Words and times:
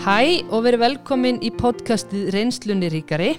Hæ 0.00 0.48
og 0.48 0.62
verið 0.64 0.80
velkomin 0.80 1.38
í 1.44 1.50
podcastið 1.52 2.30
Reynslunni 2.32 2.88
ríkari. 2.88 3.34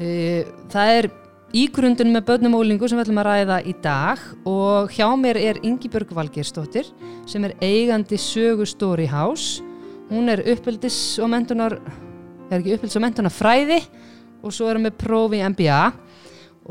Uh, 0.00 0.46
Það 0.72 0.92
er 0.94 1.08
ígrundun 1.52 2.14
með 2.14 2.24
börnum 2.30 2.54
og 2.56 2.62
úlingu 2.64 2.88
sem 2.88 2.96
við 2.96 3.04
ætlum 3.04 3.20
að 3.20 3.28
ræða 3.28 3.58
í 3.68 3.74
dag 3.84 4.22
og 4.48 4.94
hjá 4.96 5.04
mér 5.20 5.36
er 5.36 5.60
Ingibjörg 5.60 6.14
Valgersdóttir 6.16 6.88
sem 7.28 7.44
er 7.44 7.52
eigandi 7.60 8.16
sögu 8.16 8.64
Story 8.64 9.04
House. 9.10 9.60
Hún 10.08 10.32
er 10.32 10.40
uppeldis 10.48 10.96
og 11.20 11.28
mentunar, 11.34 11.76
er 12.48 12.56
ekki 12.62 12.78
uppeldis 12.78 12.96
og 12.96 13.04
mentunar 13.04 13.36
fræði 13.36 13.82
og 14.40 14.56
svo 14.56 14.72
erum 14.72 14.88
við 14.88 14.96
prófi 15.04 15.42
MBA 15.44 15.82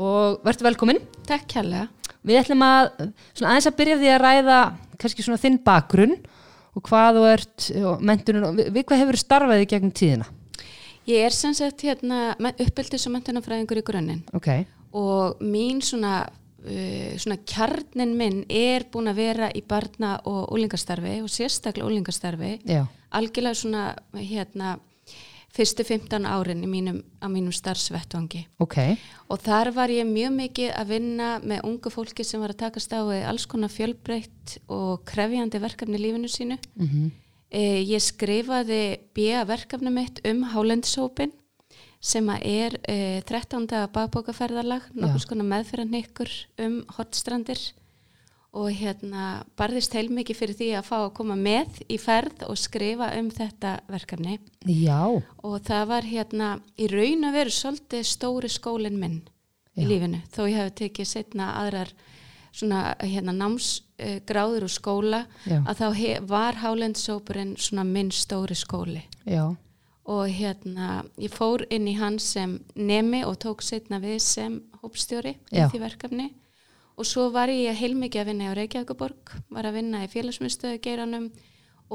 og 0.02 0.42
verður 0.42 0.72
velkomin. 0.72 0.98
Takk 1.30 1.46
kærlega. 1.54 1.86
Við 2.26 2.42
ætlum 2.42 2.66
að 2.66 2.90
svona 3.06 3.54
aðeins 3.54 3.70
að 3.70 3.80
byrja 3.84 4.02
því 4.02 4.12
að 4.16 4.22
ræða 4.26 4.60
kannski 4.98 5.28
svona 5.28 5.44
þinn 5.46 5.62
bakgrunn 5.62 6.18
og 6.76 6.84
hvað 6.86 7.18
þú 7.18 7.24
ert 7.30 7.70
og 7.90 8.04
mentunum 8.06 8.60
við, 8.60 8.82
hvað 8.84 9.02
hefur 9.04 9.20
starfað 9.20 9.64
í 9.64 9.70
gegnum 9.70 9.94
tíðina? 9.96 10.28
Ég 11.08 11.24
er 11.26 11.34
sem 11.34 11.54
sagt 11.56 11.82
hérna 11.86 12.36
uppeldis 12.50 13.08
og 13.08 13.14
mentunafræðingur 13.16 13.80
í 13.80 13.86
grunninn. 13.86 14.20
Ok, 14.36 14.50
og 14.96 15.40
mín 15.42 15.80
svona, 15.84 16.24
uh, 16.64 17.10
svona 17.18 17.38
kjarnin 17.48 18.14
minn 18.18 18.44
er 18.46 18.86
búin 18.92 19.10
að 19.10 19.22
vera 19.22 19.50
í 19.54 19.62
barna 19.66 20.18
og 20.28 20.52
úlingastarfi 20.54 21.18
og 21.24 21.32
sérstaklega 21.32 21.88
úlingastarfi 21.88 22.58
já, 22.68 22.84
algjörlega 23.16 23.58
svona 23.62 23.84
hérna 24.18 24.76
fyrstu 25.50 25.84
15 25.86 26.28
árin 26.30 26.62
mínum, 26.70 27.00
á 27.18 27.26
mínum 27.26 27.54
starfsvettvangi 27.54 28.44
ok, 28.62 28.76
og 29.28 29.40
þar 29.42 29.72
var 29.74 29.90
ég 29.90 30.06
mjög 30.06 30.36
mikið 30.36 30.76
að 30.76 30.92
vinna 30.94 31.32
með 31.42 31.64
ungu 31.66 31.90
fólki 31.90 32.26
sem 32.26 32.42
var 32.42 32.54
að 32.54 32.62
takast 32.66 32.94
á 32.94 33.00
alls 33.02 33.48
konar 33.50 33.72
fjölbreytt 33.72 34.60
og 34.68 35.02
krefjandi 35.08 35.62
verkefni 35.62 35.98
lífinu 35.98 36.30
sínu 36.30 36.60
mm 36.76 37.10
Eh, 37.50 37.82
ég 37.82 37.98
skrifaði 37.98 39.00
B.A. 39.10 39.42
verkefni 39.42 39.90
mitt 39.90 40.20
um 40.28 40.44
Hálendishópin 40.52 41.32
sem 42.00 42.28
að 42.30 42.44
er 42.46 42.76
eh, 42.86 43.18
13. 43.26 43.66
bagbókaferðarlag, 43.90 44.86
nokkur 44.94 45.24
skona 45.24 45.46
meðferðan 45.48 45.98
ykkur 45.98 46.30
um 46.62 46.76
hotstrandir 46.94 47.58
og 48.50 48.70
hérna 48.74 49.44
barðist 49.58 49.94
heilmikið 49.94 50.38
fyrir 50.38 50.58
því 50.58 50.68
að 50.78 50.86
fá 50.88 50.96
að 50.98 51.12
koma 51.20 51.36
með 51.38 51.80
í 51.86 51.98
ferð 52.02 52.44
og 52.48 52.58
skrifa 52.58 53.12
um 53.20 53.28
þetta 53.30 53.76
verkefni. 53.90 54.38
Já, 54.66 55.02
og 55.46 55.56
það 55.66 55.84
var 55.92 56.08
hérna 56.08 56.48
í 56.74 56.88
raun 56.90 57.28
að 57.28 57.38
veru 57.38 57.54
svolítið 57.54 58.08
stóri 58.10 58.50
skólinn 58.50 58.98
minn 58.98 59.20
Já. 59.22 59.84
í 59.84 59.88
lífinu. 59.92 60.22
Þó 60.34 60.42
ég 60.48 60.58
hef 60.58 60.74
tekið 60.82 61.10
setna 61.12 61.52
aðrar 61.62 61.94
svona 62.50 62.96
hérna 62.98 63.36
námsgráður 63.38 64.66
úr 64.66 64.74
skóla 64.74 65.24
Já. 65.46 65.60
að 65.62 65.82
þá 65.84 65.88
var 66.26 66.58
Hálendssópurinn 66.64 67.54
svona 67.54 67.86
minn 67.86 68.10
stóri 68.10 68.58
skóli. 68.58 69.04
Já, 69.22 69.54
og 70.10 70.26
hérna 70.26 71.04
ég 71.20 71.30
fór 71.30 71.62
inn 71.70 71.86
í 71.86 71.94
hann 72.00 72.18
sem 72.18 72.58
nemi 72.74 73.22
og 73.22 73.38
tók 73.38 73.62
setna 73.62 74.00
við 74.02 74.18
sem 74.24 74.58
hópstjóri 74.82 75.36
í 75.52 75.66
því 75.70 75.82
verkefni 75.84 76.30
og 77.00 77.08
svo 77.08 77.30
var 77.32 77.48
ég 77.48 77.78
heilmikið 77.78 78.20
að 78.20 78.28
vinna 78.28 78.50
á 78.52 78.58
Reykjavíkuborg, 78.58 79.32
var 79.48 79.68
að 79.68 79.78
vinna 79.78 80.02
í 80.04 80.10
félagsmyndstöðu 80.12 80.80
geiranum 80.84 81.30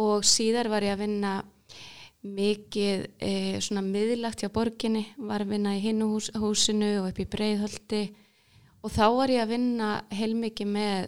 og 0.02 0.25
síðar 0.25 0.72
var 0.72 0.86
ég 0.86 0.95
að 0.95 1.03
vinna 1.06 1.34
mikið 2.25 3.03
e, 3.22 3.33
svona 3.61 3.83
miðlagt 3.86 4.42
hjá 4.42 4.50
borginni, 4.50 5.03
var 5.17 5.45
að 5.45 5.53
vinna 5.53 5.76
í 5.78 5.83
hinnu 5.83 6.08
hús, 6.09 6.31
húsinu 6.33 6.95
og 7.03 7.11
upp 7.11 7.22
í 7.22 7.28
breiðhaldi 7.30 8.02
og 8.81 8.94
þá 8.94 9.06
var 9.20 9.33
ég 9.33 9.44
að 9.44 9.53
vinna 9.53 9.89
heilmikið 10.14 10.72
með 10.73 11.06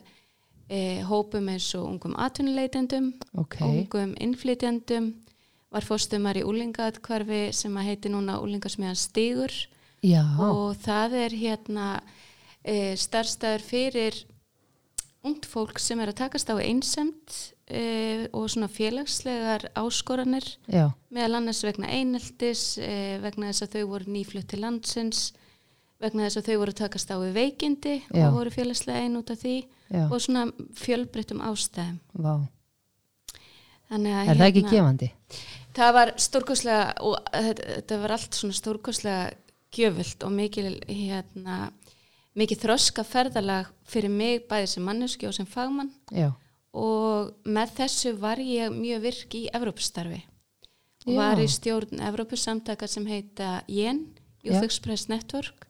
e, 0.70 1.02
hópum 1.08 1.50
eins 1.50 1.72
og 1.80 1.88
ungum 1.90 2.14
atvinnuleitendum, 2.22 3.10
ok, 3.34 3.58
ungum 3.66 4.14
innflytjendum, 4.22 5.10
var 5.74 5.86
fórstumar 5.90 6.38
í 6.38 6.46
úlingaatkvarfi 6.46 7.48
sem 7.56 7.74
að 7.82 7.90
heiti 7.90 8.14
núna 8.14 8.38
úlingasmiðan 8.44 8.98
Stígur. 8.98 9.54
Já, 10.06 10.22
og 10.38 10.78
það 10.86 11.18
er 11.26 11.34
hérna 11.34 11.88
e, 12.68 12.96
starfstæður 13.00 13.64
fyrir 13.66 14.20
ungt 15.28 15.48
fólk 15.50 15.80
sem 15.82 16.00
er 16.04 16.12
að 16.12 16.20
takast 16.22 16.52
á 16.52 16.56
einsemt 16.60 17.38
e, 17.68 18.28
og 18.36 18.48
svona 18.52 18.70
félagslegar 18.72 19.70
áskoranir 19.80 20.46
já, 20.68 20.90
meðal 21.14 21.42
annars 21.42 21.64
vegna 21.66 21.90
eineltis, 21.92 22.78
e, 22.80 23.18
vegna 23.24 23.52
þess 23.52 23.66
að 23.66 23.78
þau 23.78 23.88
voru 23.96 24.14
nýflutt 24.18 24.50
til 24.52 24.62
landsins, 24.64 25.32
vegna 26.04 26.28
þess 26.28 26.42
að 26.42 26.52
þau 26.52 26.60
voru 26.62 26.76
að 26.76 26.82
takast 26.84 27.12
á 27.12 27.18
við 27.24 27.40
veikindi 27.40 27.96
Já. 28.06 28.28
og 28.28 28.38
voru 28.38 28.54
félagslega 28.54 29.08
ein 29.08 29.18
út 29.20 29.34
af 29.34 29.42
því 29.42 29.56
já, 29.64 30.04
og 30.06 30.22
svona 30.22 30.46
fjölbreyttum 30.78 31.42
ástæðum. 31.42 31.98
vá, 32.14 32.36
Þannig 33.88 34.14
að, 34.14 34.22
hérna 34.28 34.34
er 34.34 34.40
það 34.40 34.50
ekki 34.52 34.64
gefandi? 34.68 35.10
Það 35.78 35.92
var 35.96 36.12
stórkoslega 36.20 36.88
og 37.08 37.30
þetta, 37.32 38.00
var 38.02 38.14
allt 38.18 38.38
svona 38.38 38.58
stórkoslega 38.58 39.28
gjöfult 39.78 40.26
og 40.28 40.34
mikil 40.34 40.72
hérna, 40.90 41.58
mikið 42.38 42.64
þroska 42.66 43.06
ferðalag 43.08 43.72
fyrir 43.88 44.14
mig 44.14 44.48
bæði 44.50 44.72
sem 44.74 44.86
manneski 44.86 45.30
og 45.30 45.36
sem 45.38 45.48
fagmann 45.50 45.92
Já, 46.14 46.32
og 46.78 47.34
með 47.48 47.78
þessu 47.82 48.14
var 48.22 48.42
ég 48.44 48.74
mjög 48.74 49.06
virk 49.08 49.38
í 49.40 49.48
Evrópustarfi 49.58 50.22
og 51.08 51.14
Já. 51.14 51.18
var 51.22 51.42
í 51.42 51.48
stjórn 51.50 52.04
Evrópusamtaka 52.04 52.90
sem 52.92 53.06
heita 53.08 53.62
JEN, 53.72 54.04
Youth 54.44 54.62
Já. 54.62 54.68
Express 54.68 55.08
Network 55.10 55.68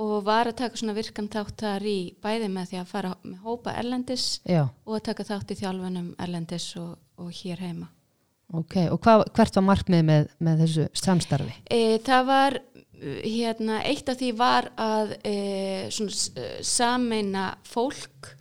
og 0.00 0.22
var 0.24 0.48
að 0.48 0.58
taka 0.62 0.80
svona 0.80 0.94
virkan 0.96 1.28
þátt 1.30 1.62
þar 1.62 1.84
í 1.86 1.96
bæði 2.22 2.48
með 2.52 2.70
því 2.70 2.78
að 2.80 2.92
fara 2.92 3.10
með 3.22 3.42
hópa 3.44 3.74
erlendis 3.76 4.26
já, 4.48 4.64
og 4.86 4.94
að 4.96 5.04
taka 5.10 5.26
þátt 5.28 5.52
í 5.52 5.58
þjálfunum 5.60 6.12
erlendis 6.22 6.68
og, 6.80 6.94
og 7.20 7.28
hér 7.42 7.60
heima. 7.60 7.90
ok, 8.52 8.76
og 8.92 9.00
hvað, 9.04 9.26
hvert 9.36 9.58
var 9.58 9.66
markmið 9.68 10.04
með, 10.08 10.30
með 10.40 10.64
þessu 10.64 10.86
samstarfi? 10.96 11.54
E, 11.68 11.98
það 12.04 12.26
var 12.30 12.58
hérna, 13.02 13.80
eitt 13.86 14.08
af 14.08 14.20
því 14.20 14.30
var 14.38 14.70
að 14.80 15.16
e, 15.26 15.34
svona, 15.90 16.14
eh, 16.38 16.60
sameina 16.62 17.48
fólk 17.66 18.36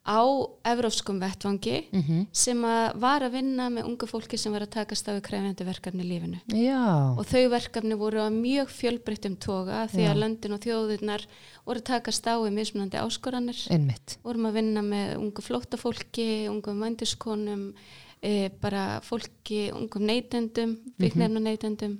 á 0.00 0.24
evrópskum 0.64 1.20
vettvangi 1.20 1.84
Mm 1.92 2.26
sem 2.32 2.62
að 2.64 2.96
var 3.00 3.22
að 3.22 3.32
vinna 3.36 3.68
með 3.70 3.84
unga 3.84 4.06
fólki 4.08 4.38
sem 4.38 4.52
var 4.52 4.62
að 4.64 4.70
takast 4.70 5.06
á 5.06 5.12
við 5.12 5.22
krefjandi 5.28 5.64
verkefni 5.66 6.04
í 6.04 6.08
lífinu. 6.08 6.40
Já, 6.56 7.14
Og 7.18 7.26
þau 7.26 7.50
verkefni 7.50 7.98
voru 7.98 8.18
að 8.18 8.38
mjög 8.40 8.68
fjölbreyttum 8.70 9.36
toga 9.36 9.86
því 9.92 10.02
Já. 10.02 10.10
að 10.10 10.20
löndin 10.22 10.54
og 10.56 10.60
þjóðurnar 10.64 11.26
voru 11.66 11.78
að 11.78 11.88
takast 11.92 12.26
á 12.26 12.34
við 12.40 12.52
mismunandi 12.52 12.98
áskoranir. 12.98 13.60
einmitt, 13.70 14.18
Vorum 14.24 14.46
að 14.46 14.52
vinna 14.54 14.82
með 14.82 15.16
ungu 15.18 15.42
flóttafólki, 15.42 16.48
ungum 16.48 16.80
vændiskonum, 16.80 17.74
e, 18.22 18.48
bara 18.60 19.00
fólki, 19.02 19.70
ungum 19.72 20.06
neytendum, 20.06 20.78
viknefna 20.98 21.40
neytendum 21.40 21.98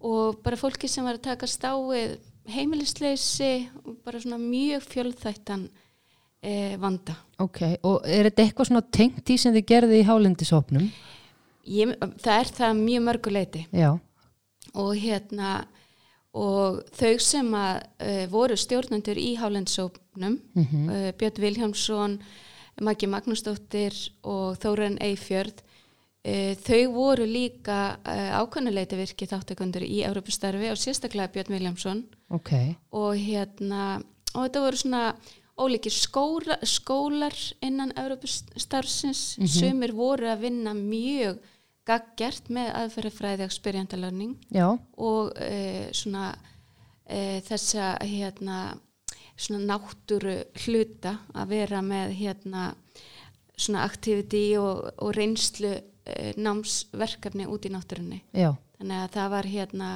og 0.00 0.40
bara 0.44 0.56
fólki 0.56 0.88
sem 0.88 1.04
var 1.04 1.18
að 1.18 1.26
takast 1.28 1.64
á 1.64 1.74
við 1.76 2.18
heimilisleysi 2.50 3.68
og 3.84 3.96
bara 4.04 4.20
svona 4.22 4.38
mjög 4.40 4.82
fjölþættan 4.88 5.66
e, 6.42 6.76
vanda. 6.80 7.14
ok, 7.38 7.60
og 7.84 8.06
er 8.08 8.30
þetta 8.30 8.46
eitthvað 8.46 8.70
svona 8.70 8.82
tengt 8.90 9.30
í 9.30 9.36
sem 9.38 9.54
þið 9.54 9.66
gerði 9.68 10.00
í 10.00 10.06
hálendishopnum? 10.08 10.86
Ég, 11.70 11.92
það 12.22 12.38
er 12.40 12.52
það 12.56 12.78
mjög 12.80 13.02
mörguleiti 13.10 13.66
Já, 13.76 13.90
og 14.74 14.94
hérna 14.96 15.64
og 16.32 16.80
þau 16.94 17.16
sem 17.20 17.48
að 17.58 17.80
uh, 18.06 18.26
voru 18.30 18.56
stjórnendur 18.56 19.18
í 19.18 19.32
Hálendssópnum 19.40 20.36
Mhm. 20.54 20.84
uh, 20.88 21.08
Björn 21.18 21.40
Vilhjámsson 21.42 22.20
Maggi 22.80 23.06
Magnúsdóttir 23.10 23.92
og 24.22 24.56
Þóren 24.62 24.96
Eifjörð 25.02 25.58
uh, 26.26 26.52
þau 26.66 26.82
voru 26.94 27.26
líka 27.28 27.80
uh, 27.98 28.38
ákvæmnuleiti 28.42 28.98
virki 29.00 29.28
þáttakundur 29.30 29.86
í 29.86 30.02
Európustarfi 30.08 30.72
og 30.72 30.80
sérstaklega 30.80 31.32
Björn 31.34 31.56
Vilhjámsson 31.56 32.04
ok, 32.36 32.54
og 32.96 33.14
hérna 33.18 34.00
og 34.34 34.46
þetta 34.46 34.64
voru 34.64 34.80
svona 34.80 35.04
ólíkir 35.60 35.92
skóla, 35.92 36.56
skólar 36.64 37.34
innan 37.60 37.92
Európustarfsins 37.98 39.36
sumir 39.50 39.92
voru 39.96 40.30
að 40.30 40.46
vinna 40.46 40.72
mjög 40.76 41.40
gaggjart 41.88 42.50
með 42.52 42.70
aðferðafræði 42.78 43.48
learning 43.98 44.36
já, 44.52 44.68
og 44.96 45.32
e, 45.40 45.90
svona 45.96 46.32
e, 47.08 47.40
þessa 47.46 47.96
hérna 48.04 48.60
svona 49.40 49.74
náttúru 49.74 50.36
hluta 50.64 51.16
að 51.34 51.54
vera 51.56 51.80
með 51.82 52.14
hérna 52.20 52.74
svona 53.56 53.84
activity 53.84 54.56
og, 54.60 54.90
og 55.00 55.14
reynslu 55.16 55.72
e, 55.72 55.82
námsverkefni 56.40 57.46
út 57.50 57.68
í 57.68 57.72
náttúrunni 57.74 58.22
já, 58.32 58.50
þannig 58.78 59.04
að 59.04 59.14
það 59.18 59.30
var 59.36 59.50
hérna 59.50 59.92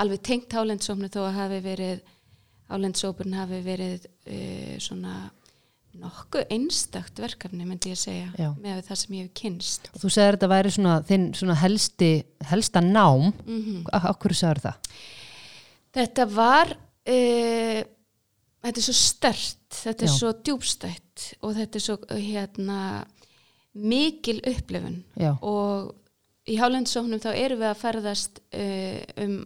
alveg 0.00 0.24
tengt 0.26 0.56
hálendsópnu 0.56 1.10
þó 1.12 1.20
að 1.26 1.36
hafi 1.40 1.60
verið 1.64 2.00
hálendsópurinn 2.70 3.38
hafi 3.38 3.60
verið 3.66 4.06
uh, 4.06 4.74
svona 4.82 5.14
nokkuð 6.00 6.52
einstakt 6.54 7.18
verkefni 7.18 7.66
myndi 7.66 7.90
ég 7.90 7.98
segja 7.98 8.28
Já. 8.38 8.50
með 8.62 8.84
það 8.86 8.98
sem 9.00 9.14
ég 9.16 9.24
hef 9.26 9.32
kynst 9.40 9.88
og 9.90 10.02
þú 10.04 10.10
segir 10.14 10.36
þetta 10.36 10.50
væri 10.52 10.74
svona 10.76 10.98
þinn 11.08 11.24
svona 11.34 11.56
helsti, 11.58 12.10
helsta 12.50 12.82
nám, 12.84 13.32
mm 13.42 13.56
mm 13.56 13.88
okkur 14.12 14.36
sagður 14.38 14.62
það? 14.68 14.92
Þetta 15.98 16.26
var 16.30 16.70
uh, 16.76 17.80
þetta 18.62 18.76
er 18.76 18.86
svo 18.86 18.96
stert 19.00 19.80
þetta 19.80 20.06
er 20.06 20.12
Já. 20.12 20.16
svo 20.20 20.32
djúbstætt 20.38 21.26
og 21.42 21.56
þetta 21.58 21.80
er 21.80 21.86
svo 21.88 21.98
hérna 22.12 22.80
mikil 23.72 24.40
upplifun. 24.46 25.02
Já, 25.20 25.34
og 25.40 25.94
í 26.50 26.58
hálendisóknum 26.58 27.22
þá 27.22 27.30
erum 27.34 27.62
við 27.62 27.70
að 27.70 27.80
ferðast 27.84 28.42
uh, 28.50 29.00
um 29.24 29.40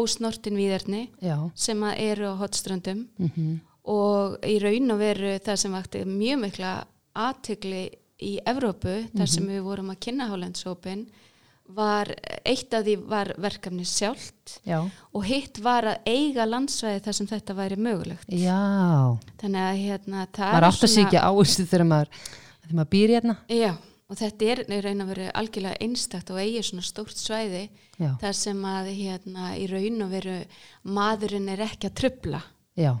ósnortin 0.00 0.58
víðerni 0.58 1.08
já, 1.18 1.34
sem 1.58 1.80
að 1.82 2.02
eru 2.04 2.30
á 2.30 2.34
hotströndum 2.38 3.08
mhm, 3.18 3.56
og 3.90 4.36
í 4.46 4.60
raun 4.62 4.94
og 4.94 5.00
veru 5.00 5.32
það 5.42 5.56
sem 5.64 5.74
vakti 5.74 6.04
mjög 6.06 6.44
mikla 6.44 6.74
aðtegli 7.18 7.88
í 8.20 8.36
Evrópu 8.46 8.94
þar 9.16 9.32
sem 9.32 9.48
við 9.48 9.64
vorum 9.64 9.90
að 9.90 10.00
kynna 10.04 10.28
hálendisópin 10.30 11.06
var, 11.74 12.10
eitt 12.44 12.74
af 12.74 12.84
því 12.86 12.96
var 13.10 13.30
verkefni 13.40 13.84
sjálft. 13.86 14.58
Já, 14.66 14.80
og 14.82 15.26
hitt 15.26 15.60
var 15.62 15.86
að 15.92 16.10
eiga 16.10 16.46
landsvæði 16.48 17.02
þar 17.04 17.16
sem 17.18 17.30
þetta 17.30 17.56
væri 17.58 17.78
mögulegt. 17.80 18.26
já. 18.28 18.60
Þannig 19.40 19.66
að 19.66 19.82
hérna 19.84 20.26
það 20.34 20.52
Maður 20.52 20.60
er 20.60 20.68
átt 20.68 20.86
að 20.86 20.94
sig 20.94 21.06
ekki 21.06 21.22
á 21.22 21.30
þessu 21.38 21.66
þegar 21.70 21.86
maður, 21.92 22.22
þegar 22.70 22.78
maður 22.80 22.92
býr 22.94 23.14
hérna. 23.16 23.36
Já, 23.50 23.72
og 24.10 24.18
þetta 24.18 24.48
er 24.54 24.82
raun 24.86 25.04
og 25.04 25.10
veru 25.12 25.28
algjörlega 25.42 25.82
einstakt 25.84 26.30
og 26.32 26.40
eigi 26.42 26.64
svona 26.66 26.86
stórt 26.86 27.18
svæði 27.18 27.66
Já, 27.98 28.14
þar 28.22 28.36
sem 28.38 28.64
að 28.70 28.90
hérna 28.96 29.52
í 29.58 29.68
raun 29.70 30.02
og 30.06 30.12
veru 30.14 30.38
maðurinn 30.82 31.50
er 31.52 31.64
ekki 31.66 31.90
að 31.90 31.98
trubla 32.00 32.40
já, 32.78 32.94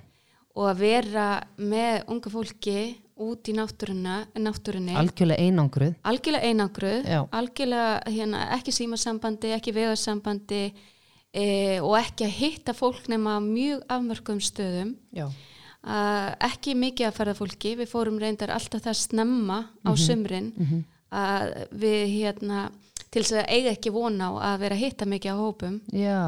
og 0.54 0.66
að 0.70 0.82
vera 0.84 1.28
með 1.56 2.10
unga 2.10 2.32
fólki 2.34 2.76
út 3.20 3.50
í 3.50 3.52
náttúruna, 3.52 4.14
náttúrunni. 4.40 4.94
Algjörlega 4.96 5.44
einangruð. 5.44 5.92
algjörlega 6.08 6.48
einangruð, 6.48 7.04
Já. 7.04 7.20
algjörlega 7.36 7.90
hérna, 8.08 8.46
ekki 8.56 8.72
símasambandi, 8.72 9.50
ekki 9.52 9.74
vegarsambandi 9.76 10.62
e, 11.36 11.44
og 11.84 11.98
ekki 11.98 12.24
að 12.24 12.36
hitta 12.38 12.72
fólk 12.72 13.10
nema 13.12 13.36
mjög 13.44 13.84
afmörkum 13.92 14.40
stöðum. 14.40 14.94
Já, 15.12 15.26
að 15.80 16.34
ekki 16.50 16.74
mikið 16.76 17.08
að 17.08 17.16
ferða 17.16 17.36
fólki 17.38 17.74
við 17.78 17.88
fórum 17.88 18.18
reyndar 18.20 18.52
alltaf 18.52 18.82
það 18.84 18.98
snemma 19.00 19.60
á 19.80 19.90
sumrin 19.96 20.52
að 21.10 21.54
við 21.72 22.02
hérna 22.18 22.68
til 23.10 23.24
þess 23.24 23.38
að 23.40 23.50
eiga 23.50 23.72
ekki 23.74 23.92
vona 23.94 24.30
á 24.30 24.32
að 24.52 24.60
vera 24.64 24.78
hitta 24.78 25.08
mikið 25.08 25.34
á 25.34 25.36
hópum 25.40 25.80
já, 25.90 26.20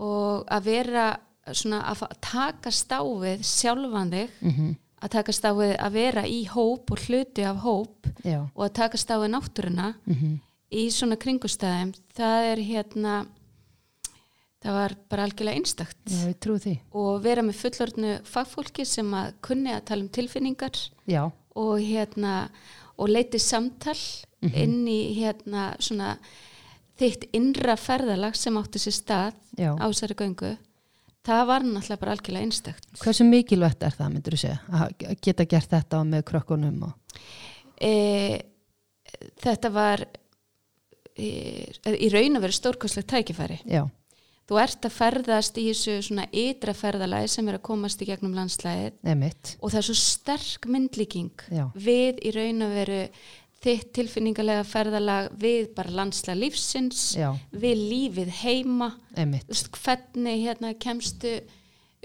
og 0.00 0.48
að 0.50 0.66
vera 0.70 1.06
svona 1.52 1.84
að 1.92 2.02
taka 2.24 2.72
stáfið 2.74 3.44
sjálfan 3.46 4.10
þig 4.14 4.40
mhm, 4.40 4.72
að 4.96 5.12
taka 5.14 5.36
stáfið 5.36 5.76
að 5.76 5.98
vera 6.00 6.26
í 6.26 6.40
hóp 6.50 6.90
og 6.90 7.04
hluti 7.06 7.46
af 7.46 7.62
hóp 7.62 8.10
já, 8.24 8.40
og 8.42 8.66
að 8.66 8.74
taka 8.80 9.00
stáfið 9.00 9.32
náttúruna 9.36 9.92
mhm, 10.08 10.38
í 10.74 10.88
svona 10.90 11.18
kringustæðum 11.22 11.94
það 12.16 12.50
er 12.50 12.64
hérna 12.72 13.16
það 14.66 14.78
var 14.80 14.94
bara 15.12 15.26
algjörlega 15.26 15.60
einstakt. 15.62 16.00
Já, 16.10 16.76
og 16.98 17.22
vera 17.24 17.44
með 17.46 17.60
fullorðnu 17.62 18.16
fagfólki 18.26 18.86
sem 18.88 19.14
að 19.16 19.36
kunni 19.46 19.72
að 19.74 19.86
tala 19.92 20.06
um 20.06 20.12
tilfinningar 20.12 20.82
Já, 21.06 21.22
og 21.56 21.78
hérna 21.80 22.34
og 22.96 23.12
leiti 23.12 23.40
samtal 23.42 23.98
inn 24.46 24.84
í 24.88 25.00
hérna 25.16 25.70
svona 25.82 26.16
þitt 26.96 27.26
innra 27.36 27.76
ferðalag 27.80 28.36
sem 28.38 28.56
átti 28.56 28.80
sér 28.80 28.96
stað 28.96 29.34
já. 29.58 29.72
á 29.76 29.84
þessari 29.84 30.16
göngu. 30.16 30.52
Það 31.26 31.42
var 31.50 31.64
náttúrulega 31.66 32.00
bara 32.00 32.14
algjörlega 32.14 32.46
einstakt. 32.46 32.86
Hversu 33.02 33.26
mikilvægt 33.26 33.82
er 33.82 33.96
það, 33.96 34.12
myndur 34.14 34.36
þú 34.36 34.42
segja, 34.44 34.60
að 34.70 35.16
geta 35.26 35.46
gert 35.50 35.72
þetta 35.74 36.02
með 36.06 36.22
krökkunum 36.30 36.84
og... 36.86 37.24
e, 37.82 37.92
þetta 39.42 39.72
var 39.74 40.04
e, 41.18 41.26
í 41.90 42.10
raun 42.14 42.38
að 42.38 42.46
vera 42.46 42.58
stórkostlegt 42.60 43.10
tækifæri. 43.10 43.58
Já, 43.66 43.82
þú 44.46 44.60
ert 44.62 44.86
að 44.86 44.94
ferðast 44.94 45.58
í 45.58 45.64
þessu 45.70 45.96
svona 46.06 46.26
ytra 46.30 46.74
ferðalagi 46.76 47.32
sem 47.32 47.48
er 47.50 47.58
að 47.58 47.66
komast 47.66 48.02
í 48.02 48.08
gegnum 48.10 48.36
landslæðið 48.36 49.00
og 49.58 49.72
það 49.72 49.80
er 49.80 49.88
svo 49.88 49.98
sterk 50.00 50.68
myndlíking 50.70 51.48
Já. 51.50 51.66
við 51.74 52.22
í 52.22 52.32
raun 52.36 52.66
að 52.66 52.78
veru 52.80 53.00
þitt 53.66 53.92
tilfinningalega 53.96 54.64
ferðalag 54.68 55.28
við 55.40 55.70
bara 55.76 55.94
landslega 56.00 56.38
lífsins 56.38 57.08
Já, 57.16 57.30
við 57.50 57.82
lífið 57.90 58.32
heima. 58.42 58.92
Veist, 59.16 59.70
hvernig 59.80 60.42
hérna 60.44 60.74
kemstu 60.78 61.38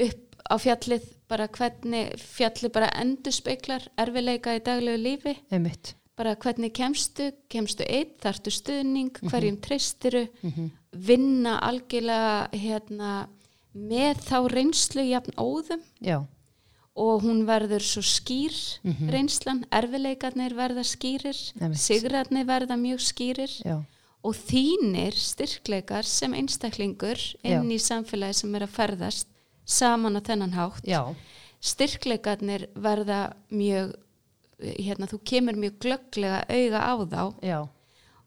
upp 0.01 0.37
á 0.47 0.55
fjallið 0.59 1.07
bara 1.31 1.47
hvernig 1.51 2.15
fjallið 2.19 2.73
bara 2.75 2.91
endur 2.99 3.35
speiklar 3.35 3.85
erfileika 3.99 4.55
í 4.57 4.63
daglegu 4.65 5.01
lífi? 5.03 5.35
Emitt. 5.53 5.95
Bara 6.21 6.35
hvernig 6.37 6.71
kemstu, 6.77 7.31
kemstu 7.51 7.85
einn, 7.89 8.13
þartu 8.21 8.53
stuðning, 8.53 9.21
hverjum 9.25 9.57
treystiru, 9.63 10.27
vinna 10.91 11.57
algjörlega 11.65 12.49
hérna, 12.53 13.15
með 13.71 14.21
þá 14.27 14.37
reynslu 14.51 15.07
jafn 15.07 15.35
óðum. 15.39 15.81
Já, 16.03 16.21
og 17.01 17.23
hún 17.23 17.45
verður 17.47 17.83
svo 17.87 18.01
skýr 18.03 18.55
reynslan, 19.09 19.63
erfileikarnir 19.71 20.53
verða 20.57 20.83
skýrir, 20.85 21.37
sigrarnir 21.79 22.45
verða 22.49 22.77
mjög 22.77 23.03
skýrir. 23.07 23.53
Já, 23.63 23.79
og 24.21 24.37
þínir 24.37 25.15
styrkleikar 25.17 26.05
sem 26.05 26.35
einstaklingur 26.37 27.21
inn 27.41 27.71
í 27.73 27.79
samfélagi 27.81 28.43
sem 28.43 28.57
er 28.57 28.67
að 28.67 28.75
ferðast 28.75 29.31
saman 29.65 30.19
á 30.19 30.21
þennan 30.21 30.53
hátt. 30.53 30.85
Já, 30.85 31.01
styrkleikarnir 31.61 32.67
verða 32.75 33.31
mjög 33.49 33.95
hérna, 34.61 35.09
þú 35.09 35.21
kemur 35.27 35.59
mjög 35.59 35.77
glögglega 35.85 36.41
auga 36.49 36.81
á 36.81 36.93
þá. 37.03 37.23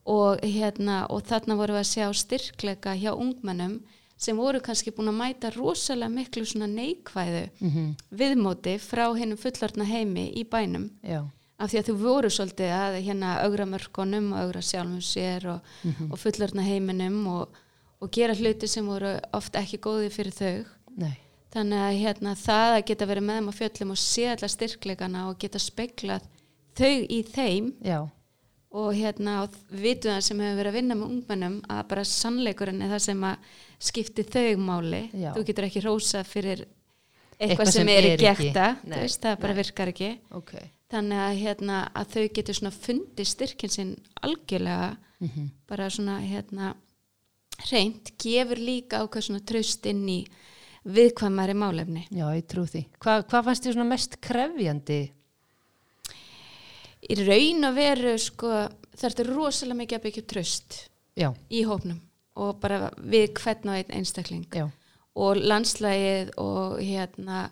Og, 0.05 0.41
hérna, 0.45 1.05
og 1.09 1.23
þarna 1.25 1.57
vorum 1.57 1.79
við 1.79 1.81
að 1.81 1.91
sjá 1.91 2.07
styrkleika 2.13 2.93
hjá 2.99 3.13
ungmennum 3.15 3.79
sem 4.21 4.37
voru 4.37 4.61
kannski 4.63 4.93
búin 4.95 5.11
að 5.11 5.17
mæta 5.19 5.49
rosalega 5.55 6.11
miklu 6.13 6.45
neikvæðu 6.69 7.41
mhm, 7.59 7.89
viðmóti 8.15 8.77
frá 8.79 9.09
hennum 9.17 9.39
fullorðna 9.39 9.87
heimi 9.89 10.29
í 10.37 10.45
bænum. 10.47 10.91
Já, 11.03 11.25
af 11.57 11.71
því 11.71 11.81
að 11.81 11.89
þú 11.89 11.95
voru 12.03 12.31
svolítið 12.31 12.73
að 12.75 12.97
hérna 13.07 13.35
augra 13.43 13.67
mörkunum 13.69 14.31
og 14.33 14.45
augra 14.45 14.63
sjálfum 14.63 15.03
sér 15.03 15.49
og, 15.55 15.75
og 16.09 16.17
fullorðna 16.19 16.65
heiminum 16.65 17.21
og, 17.31 17.59
og 17.99 18.11
gera 18.11 18.35
hluti 18.35 18.69
sem 18.71 18.87
voru 18.87 19.15
oft 19.35 19.55
ekki 19.59 19.81
góði 19.83 20.11
fyrir 20.13 20.35
þau. 20.35 20.65
Nei, 20.95 21.15
þannig 21.55 21.85
að 21.85 22.01
hérna, 22.01 22.35
það 22.39 22.73
að 22.73 22.85
geta 22.89 23.07
verið 23.09 23.25
með 23.27 23.39
þeim 23.39 23.47
á 23.47 23.53
fjöllum 23.59 23.93
og 23.95 24.01
sé 24.01 24.27
alla 24.33 24.51
styrkleikana 24.51 25.23
og 25.29 25.39
geta 25.39 25.61
speklað 25.61 26.27
þau 26.75 26.93
í 27.07 27.19
þeim 27.31 27.71
já, 27.85 27.99
og 28.75 28.89
hérna 28.97 29.37
og 29.45 29.55
vitum 29.71 30.11
það 30.11 30.23
sem 30.27 30.41
hefur 30.43 30.59
verið 30.59 30.71
að 30.71 30.77
vinna 30.81 30.97
með 30.99 31.11
ungmennum 31.13 31.57
að 31.71 31.83
bara 31.91 32.07
sannleikurinn 32.11 32.83
er 32.83 32.91
það 32.95 33.03
sem 33.05 33.27
að 33.29 33.51
skipti 33.89 34.25
þau 34.27 34.63
máli. 34.65 35.03
Já. 35.15 35.29
þú 35.37 35.45
getur 35.47 35.67
ekki 35.69 35.83
rósa 35.85 36.23
fyrir 36.27 36.65
eitthvað, 36.65 37.49
Eitthvað 37.49 37.71
sem, 37.71 37.81
sem 37.81 37.91
er 37.91 38.07
í 38.09 38.15
Nei, 38.87 38.99
veist, 39.01 39.21
það 39.23 39.37
bara 39.41 39.53
nei. 39.53 39.59
virkar 39.59 39.91
ekki. 39.91 40.09
Ok, 40.37 40.53
þannig 40.91 41.21
að, 41.23 41.37
hérna, 41.43 41.79
að 41.91 42.11
þau 42.13 42.25
getur 42.37 42.57
svona 42.59 42.73
fundið 42.75 43.29
styrkin 43.31 43.73
sinn 43.73 43.93
algjörlega 44.23 44.89
mhm, 45.23 45.49
bara 45.67 45.89
svona 45.91 46.19
hérna 46.23 46.73
reynd, 47.69 48.11
gefur 48.19 48.59
líka 48.59 49.03
ákveð 49.03 49.29
svona 49.29 49.43
traust 49.47 49.87
inn 49.87 50.03
í 50.11 50.19
viðkvæmari 50.85 51.55
málefni. 51.57 52.05
Já, 52.13 52.27
ég 52.37 52.45
trú 52.51 52.65
því. 52.69 52.85
Hva, 53.01 53.19
hvað 53.25 53.47
fannst 53.49 53.65
þér 53.65 53.77
svona 53.77 53.89
mest 53.93 54.19
krefjandi? 54.21 55.01
í 57.05 57.15
raun 57.21 57.67
og 57.67 57.75
veru 57.77 58.15
sko, 58.21 58.51
það 58.97 59.19
er 59.21 59.27
rosalega 59.35 59.77
mikið 59.81 59.97
að 59.99 60.05
byggja 60.07 60.23
traust 60.31 60.77
Já, 61.15 61.27
í 61.53 61.61
hópnum 61.67 61.99
og 62.41 62.57
bara 62.63 62.89
við 62.97 63.29
hvern 63.37 63.69
og 63.71 63.77
einn 63.77 63.93
einstakling. 63.99 64.47
Já, 64.51 64.65
og 65.15 65.37
landslægið 65.39 66.33
og 66.41 66.79
hérna 66.81 67.45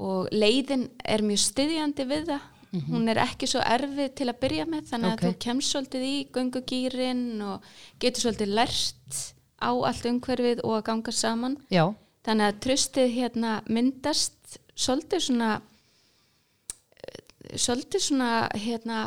og 0.00 0.30
leiðin 0.32 0.88
er 1.04 1.22
mjög 1.22 1.42
styðjandi 1.44 2.06
við 2.08 2.32
það. 2.32 2.48
Hún 2.88 3.10
er 3.10 3.18
ekki 3.18 3.48
svo 3.50 3.60
erfið 3.66 4.12
til 4.18 4.28
að 4.30 4.40
byrja 4.42 4.64
með 4.70 4.88
þannig 4.92 5.12
Ok. 5.12 5.22
að 5.22 5.28
þú 5.28 5.38
kemst 5.44 5.72
svolítið 5.74 6.02
í 6.06 6.16
göngugýrin 6.34 7.22
og 7.42 7.64
getur 8.02 8.24
svolítið 8.24 8.52
lert 8.54 9.20
á 9.60 9.70
allt 9.74 10.06
umhverfið 10.06 10.62
og 10.64 10.76
að 10.78 10.84
ganga 10.88 11.14
saman. 11.14 11.56
Já, 11.70 11.84
þannig 12.26 12.50
að 12.50 12.60
tröstið 12.66 13.12
hérna 13.16 13.56
myndast 13.70 14.58
svolítið 14.74 15.24
svona 15.26 15.50
eh, 17.00 17.20
svolítið 17.56 18.06
svona 18.06 18.30
hérna 18.54 19.02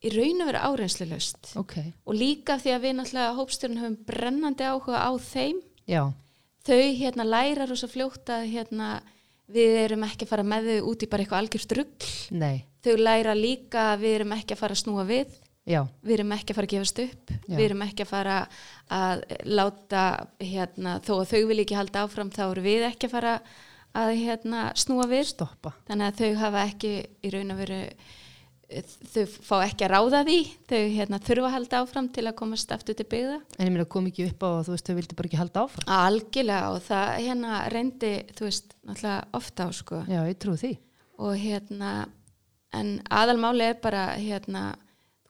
í 0.00 0.12
raun 0.14 0.42
og 0.44 0.50
vera 0.50 0.64
áreinslulegust 0.70 1.54
ok, 1.60 1.76
og 2.08 2.16
líka 2.16 2.56
því 2.60 2.74
að 2.74 2.84
við 2.86 2.96
náttúrulega 2.98 3.36
hópstjórn 3.38 3.80
höfum 3.82 3.98
brennandi 4.08 4.64
áhuga 4.64 5.02
á 5.04 5.12
þeim. 5.20 5.60
Já, 5.90 6.02
þau 6.64 6.82
hérna 6.96 7.26
læra 7.26 7.66
rosa 7.68 7.88
fljótt 7.90 8.30
að 8.32 8.48
hérna 8.54 8.90
við 9.50 9.76
erum 9.84 10.06
ekki 10.06 10.26
að 10.26 10.32
fara 10.32 10.46
með 10.46 10.70
þau 10.70 10.90
út 10.92 11.04
í 11.04 11.08
bara 11.10 11.24
eitthvað 11.24 11.42
algjörst 11.42 11.76
rugg 11.76 12.10
nei, 12.38 12.64
þau 12.84 12.94
læra 13.00 13.34
líka 13.36 13.86
að 13.92 14.04
við 14.04 14.16
erum 14.20 14.34
ekki 14.36 14.54
að 14.54 14.62
fara 14.62 14.76
að 14.76 14.82
snúa 14.84 15.06
við 15.08 15.38
já, 15.70 15.80
við 16.04 16.14
erum 16.18 16.34
ekki 16.36 16.52
að 16.54 16.58
fara 16.60 16.68
að 16.68 16.74
gefast 16.74 17.02
upp 17.06 17.32
Já. 17.34 17.56
við 17.56 17.64
erum 17.68 17.82
ekki 17.86 18.04
að 18.06 18.10
fara 18.12 18.36
að 19.00 19.24
láta 19.46 20.04
hérna, 20.42 20.96
þó 21.06 21.12
að 21.20 21.28
þau 21.34 21.42
vil 21.52 21.60
ekki 21.64 21.78
halda 21.78 22.04
áfram 22.06 22.30
þá 22.34 22.42
eru 22.50 22.64
við 22.66 22.86
ekki 22.90 23.08
að 23.10 23.14
fara 23.18 23.34
að 24.00 24.12
hérna, 24.20 24.64
snúa 24.78 25.06
við 25.10 25.24
stoppa. 25.32 25.72
þannig 25.88 26.10
að 26.12 26.18
þau 26.20 26.40
hafa 26.44 26.64
ekki 26.70 26.90
í 27.26 27.30
raun 27.34 27.54
og 27.54 27.62
veru 27.64 27.78
þau 28.70 29.24
fá 29.42 29.56
ekki 29.66 29.82
að 29.82 29.90
ráða 29.96 30.20
því 30.28 30.36
þau 30.70 30.82
hérna, 30.94 31.18
þurfa 31.26 31.48
að 31.48 31.54
halda 31.56 31.78
áfram 31.82 32.08
til 32.14 32.26
að 32.30 32.36
komast 32.38 32.70
aftur 32.74 32.94
til 33.00 33.06
byggða 33.10 33.38
En 33.58 33.66
ég 33.66 33.72
meina 33.74 33.86
kom 33.90 34.06
ekki 34.06 34.28
upp 34.30 34.44
á 34.46 34.48
að 34.60 34.68
þú 34.68 34.74
veist, 34.76 34.86
þau 34.86 34.98
vildi 35.00 35.16
bara 35.18 35.30
ekki 35.30 35.40
halda 35.40 35.64
áfram. 35.64 35.90
algjörlega 35.96 36.68
og 36.70 36.78
það 36.86 37.10
hérna 37.24 37.56
reyndi 37.74 38.12
þú 38.38 38.46
veist 38.46 38.76
náttúrulega 38.86 39.16
ofta 39.40 39.66
á 39.66 39.68
sko 39.74 40.02
Já, 40.06 40.20
ég 40.30 40.38
trú 40.38 40.54
því. 40.54 40.72
og 41.18 41.34
hérna 41.42 41.90
en 42.78 42.92
aðalmáli 43.10 43.66
er 43.72 43.80
bara 43.82 44.04
hérna 44.14 44.62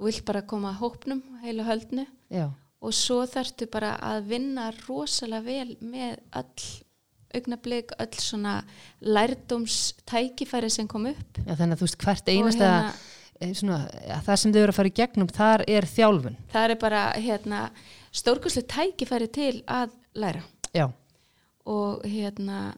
þú 0.00 0.08
vilt 0.08 0.24
bara 0.24 0.40
koma 0.48 0.72
að 0.72 0.80
hópnum 0.80 1.20
heilu 1.44 1.64
höldnu. 1.66 2.06
Já, 2.32 2.46
og 2.80 2.94
svo 2.96 3.26
þarftu 3.28 3.66
bara 3.68 3.94
að 4.00 4.30
vinna 4.30 4.70
rosalega 4.86 5.44
vel 5.44 5.76
með 5.84 6.16
öll 6.40 6.68
augnablík, 7.36 7.92
öll 8.00 8.16
svona 8.18 8.54
lærdómstækifæri 9.04 10.70
sem 10.72 10.88
kom 10.88 11.06
upp. 11.06 11.40
Já, 11.44 11.52
þannig 11.54 11.76
að 11.76 11.82
þú 11.82 11.86
veist 11.86 12.00
hvert 12.04 12.30
einasta 12.32 12.70
hérna- 13.40 13.90
eh, 14.02 14.20
það 14.24 14.36
sem 14.36 14.52
þau 14.52 14.60
eru 14.62 14.72
að 14.72 14.78
fara 14.78 14.88
í 14.88 14.96
gegnum 14.96 15.28
þar 15.28 15.64
er 15.68 15.82
þjálfun. 15.82 16.36
Það 16.52 16.70
er 16.70 16.74
bara 16.76 17.12
hérna, 17.12 17.70
stórkurslu 18.12 18.62
tækifæri 18.62 19.32
til 19.32 19.62
að 19.68 19.90
læra. 20.14 20.42
Já, 20.74 20.90
og 21.66 22.02
hérna 22.04 22.74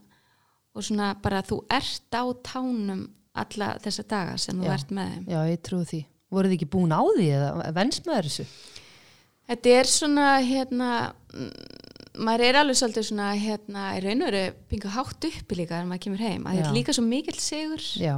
og 0.74 0.82
svona 0.82 1.14
bara 1.22 1.42
þú 1.42 1.64
ert 1.70 2.10
á 2.12 2.24
tánum 2.42 3.08
alla 3.34 3.78
þessa 3.78 4.06
daga 4.08 4.36
sem 4.38 4.58
þú 4.60 4.68
ert 4.68 4.90
með 4.90 5.14
þeim. 5.14 5.26
Já, 5.28 5.38
ég 5.48 5.62
trúi 5.62 5.84
því 5.84 6.04
voruð 6.32 6.52
þið 6.52 6.58
ekki 6.58 6.70
búin 6.72 6.94
á 6.96 7.02
því 7.02 7.28
eða 7.36 7.72
venst 7.76 8.08
með 8.08 8.28
þessu? 8.28 8.46
Þetta 9.52 9.72
er 9.78 9.90
svona 9.90 10.28
hérna 10.46 10.90
mm, 11.34 11.50
maður 12.24 12.44
er 12.46 12.60
alveg 12.60 12.78
svolítið 12.78 13.08
svona 13.08 13.32
hérna 13.38 13.88
í 13.96 14.02
raun 14.04 14.24
og 14.24 14.30
veru 14.30 14.44
pingu 14.70 14.92
hátt 14.92 15.26
uppi 15.28 15.58
líka 15.58 15.76
þegar 15.76 15.90
maður 15.90 16.04
kemur 16.06 16.24
heim. 16.24 16.46
Að 16.46 16.56
þetta 16.56 16.64
Já. 16.64 16.70
er 16.70 16.78
líka 16.78 16.96
svo 16.96 17.04
mikill 17.06 17.38
sigur 17.42 17.84
já, 18.00 18.14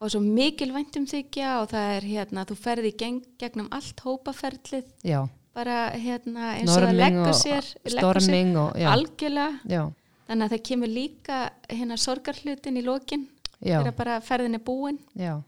og 0.00 0.14
svo 0.14 0.22
mikil 0.24 0.70
væntum 0.74 1.06
þykja 1.10 1.52
og 1.60 1.68
það 1.74 1.92
er 1.96 2.08
hérna 2.14 2.46
þú 2.48 2.58
ferði 2.60 2.94
gegnum 3.00 3.70
allt 3.76 4.04
hópaferlið 4.04 4.88
já. 5.06 5.20
bara 5.56 5.78
hérna 5.96 6.54
eins 6.56 6.72
og 6.72 6.86
það 6.86 7.02
leggur 7.02 7.36
sér, 7.36 7.74
leggur 7.90 8.22
sér 8.24 8.56
og, 8.62 8.72
já, 8.78 8.88
algjörlega. 8.94 9.60
Já, 9.68 9.82
þannig 10.30 10.46
að 10.46 10.56
það 10.56 10.64
kemur 10.70 10.94
líka 10.94 11.42
hérna 11.68 12.00
sorgarhlutin 12.00 12.80
í 12.80 12.86
lokin 12.86 13.28
já, 13.58 13.78
þegar 13.80 13.96
bara 13.98 14.20
ferðin 14.24 14.58
er 14.60 14.66
búin. 14.66 15.00
Já 15.18 15.38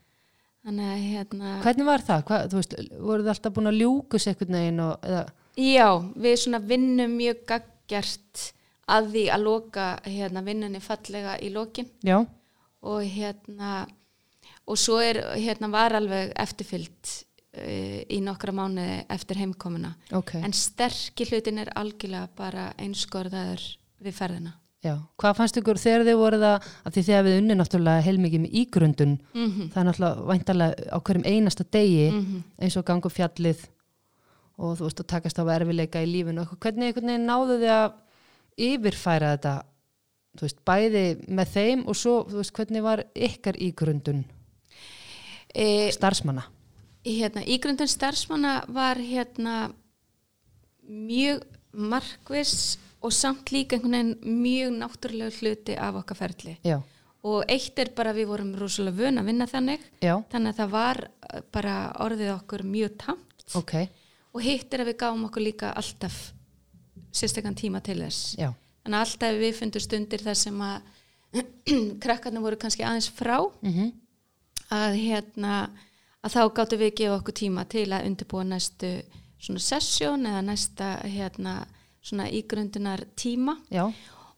þannig 0.66 0.90
að 0.92 1.07
hérna 1.11 1.54
hvernig 1.64 1.88
var 1.88 2.04
það? 2.07 2.25
Hva, 2.28 2.40
þú 2.49 2.61
veist, 2.61 2.76
voruð 2.99 3.25
þið 3.25 3.33
alltaf 3.35 3.57
búin 3.57 3.71
að 3.73 3.81
ljúkus 3.81 4.28
einhvern 4.31 4.59
veginn 4.59 4.85
og, 4.85 5.09
eða, 5.09 5.25
Já, 5.61 5.88
við 6.16 6.37
svona 6.40 6.62
vinnum 6.64 7.16
mjög 7.19 7.42
gaggjart 7.50 8.45
að 8.92 9.11
því 9.12 9.25
að 9.35 9.45
loka 9.45 9.88
hérna, 10.07 10.42
vinnunni 10.47 10.81
fallega 10.83 11.35
í 11.45 11.50
lokin. 11.52 11.90
Já, 12.04 12.23
og 12.83 13.02
hérna 13.07 13.83
og 14.66 14.78
svo 14.78 14.99
er 15.02 15.21
hérna 15.37 15.69
var 15.73 15.97
alveg 15.99 16.33
eftirfyllt 16.40 17.12
uh, 17.59 18.00
í 18.09 18.23
nokkra 18.25 18.54
mánuði 18.57 19.02
eftir 19.12 19.42
heimkomuna. 19.42 19.92
Ok. 20.16 20.37
En 20.40 20.57
sterkir 20.57 21.35
hlutin 21.35 21.61
er 21.62 21.73
algjörlega 21.78 22.31
bara 22.38 22.71
einskorðaður 22.81 23.66
við 24.02 24.19
ferðina 24.19 24.57
já. 24.82 24.94
hvað 25.18 25.36
fannst 25.38 25.56
ykkur 25.60 25.78
þegar 25.78 26.04
þið 26.08 26.16
voruð 26.20 26.44
að, 26.48 26.70
að 26.84 26.92
því 26.96 27.02
þegar 27.08 27.24
við 27.28 27.36
unni 27.42 27.54
náttúrulega 27.60 28.06
heilmikið 28.06 28.40
með 28.44 28.56
ígrundun 28.62 29.14
mm 29.34 29.68
það 29.72 29.80
er 29.82 29.88
náttúrulega 29.90 30.26
væntalega 30.32 30.88
á 30.90 30.98
hverjum 31.00 31.26
einasta 31.32 31.64
degi 31.70 32.06
Mhm. 32.12 32.42
eins 32.60 32.76
og 32.76 32.84
gangu 32.84 33.08
fjallið 33.10 33.66
og 34.58 34.76
þú 34.78 34.84
veist 34.86 35.00
að 35.00 35.06
takast 35.14 35.38
á 35.38 35.44
erfileika 35.54 36.02
í 36.02 36.06
lífinu 36.10 36.44
hvernig 36.60 36.90
einhvern 36.92 37.06
veginn 37.12 37.26
náðu 37.30 37.58
þið 37.62 37.72
að 37.76 37.92
yfirfæra 38.58 39.30
þetta 39.36 39.54
þú 40.36 40.46
veist, 40.46 40.60
bæði 40.64 41.04
með 41.28 41.48
þeim 41.52 41.86
og 41.88 41.96
svo, 41.96 42.14
þú 42.28 42.36
veist, 42.40 42.52
hvernig 42.56 42.82
var 42.82 43.02
ykkar 43.14 43.56
ígrundun 43.60 44.24
e, 45.54 45.90
starfsmanna 45.92 46.44
hérna, 47.04 47.42
Ígrundin 47.44 47.88
starfsmanna 47.90 48.62
var 48.68 48.96
hérna 48.96 49.72
mjög 50.88 51.42
markviss 51.72 52.78
og 53.02 53.12
samt 53.14 53.52
líka 53.54 53.76
einhvern 53.76 53.97
veginn 53.97 54.42
mjög 54.42 54.75
náttúrulega 54.78 55.38
hluti 55.40 55.76
af 55.76 55.99
okkar 56.02 56.18
ferli. 56.18 56.56
Já, 56.66 56.78
og 57.23 57.44
eitt 57.50 57.78
er 57.78 57.92
bara 57.97 58.14
við 58.16 58.30
vorum 58.30 58.54
rosalega 58.59 58.99
vön 58.99 59.21
að 59.21 59.30
vinna 59.30 59.49
þannig. 59.50 59.85
Já, 60.02 60.14
þannig 60.32 60.52
að 60.52 60.61
það 60.62 60.75
var 60.76 61.02
uh, 61.06 61.42
bara 61.54 61.76
orðið 62.06 62.35
okkur 62.37 62.66
mjög 62.66 62.97
tamt. 63.04 63.47
Ok. 63.59 63.76
Og 64.32 64.44
hitt 64.44 64.73
er 64.73 64.85
að 64.85 64.92
við 64.92 65.00
gáum 65.04 65.26
okkur 65.28 65.44
líka 65.44 65.73
alltaf 65.76 66.18
sérstakann 67.12 67.59
tíma 67.59 67.82
til 67.85 67.99
þess. 68.00 68.37
Já, 68.40 68.50
þannig 68.85 68.99
að 68.99 69.06
alltaf 69.06 69.40
við 69.42 69.59
fundum 69.59 69.85
stundir 69.85 70.25
þar 70.25 70.38
sem 70.40 70.62
að 70.68 70.92
krakkarnir 72.04 72.44
voru 72.44 72.61
kannski 72.61 72.85
aðeins 72.85 73.11
frá 73.12 73.38
mm 73.40 73.99
að 74.73 74.99
hérna 75.00 75.56
að 76.23 76.35
þá 76.37 76.42
gáttum 76.56 76.80
við 76.80 76.90
að 76.90 76.99
gefa 77.00 77.18
okkur 77.18 77.37
tíma 77.37 77.64
til 77.71 77.88
að 77.90 78.09
undirbúa 78.09 78.44
næstu 78.47 78.92
svona 79.42 79.62
sessjón 79.62 80.28
eða 80.30 80.42
næsta 80.47 80.90
hérna 81.02 81.54
svona 82.02 82.28
ígrundunar 82.30 83.04
tíma 83.16 83.56
já, 83.71 83.85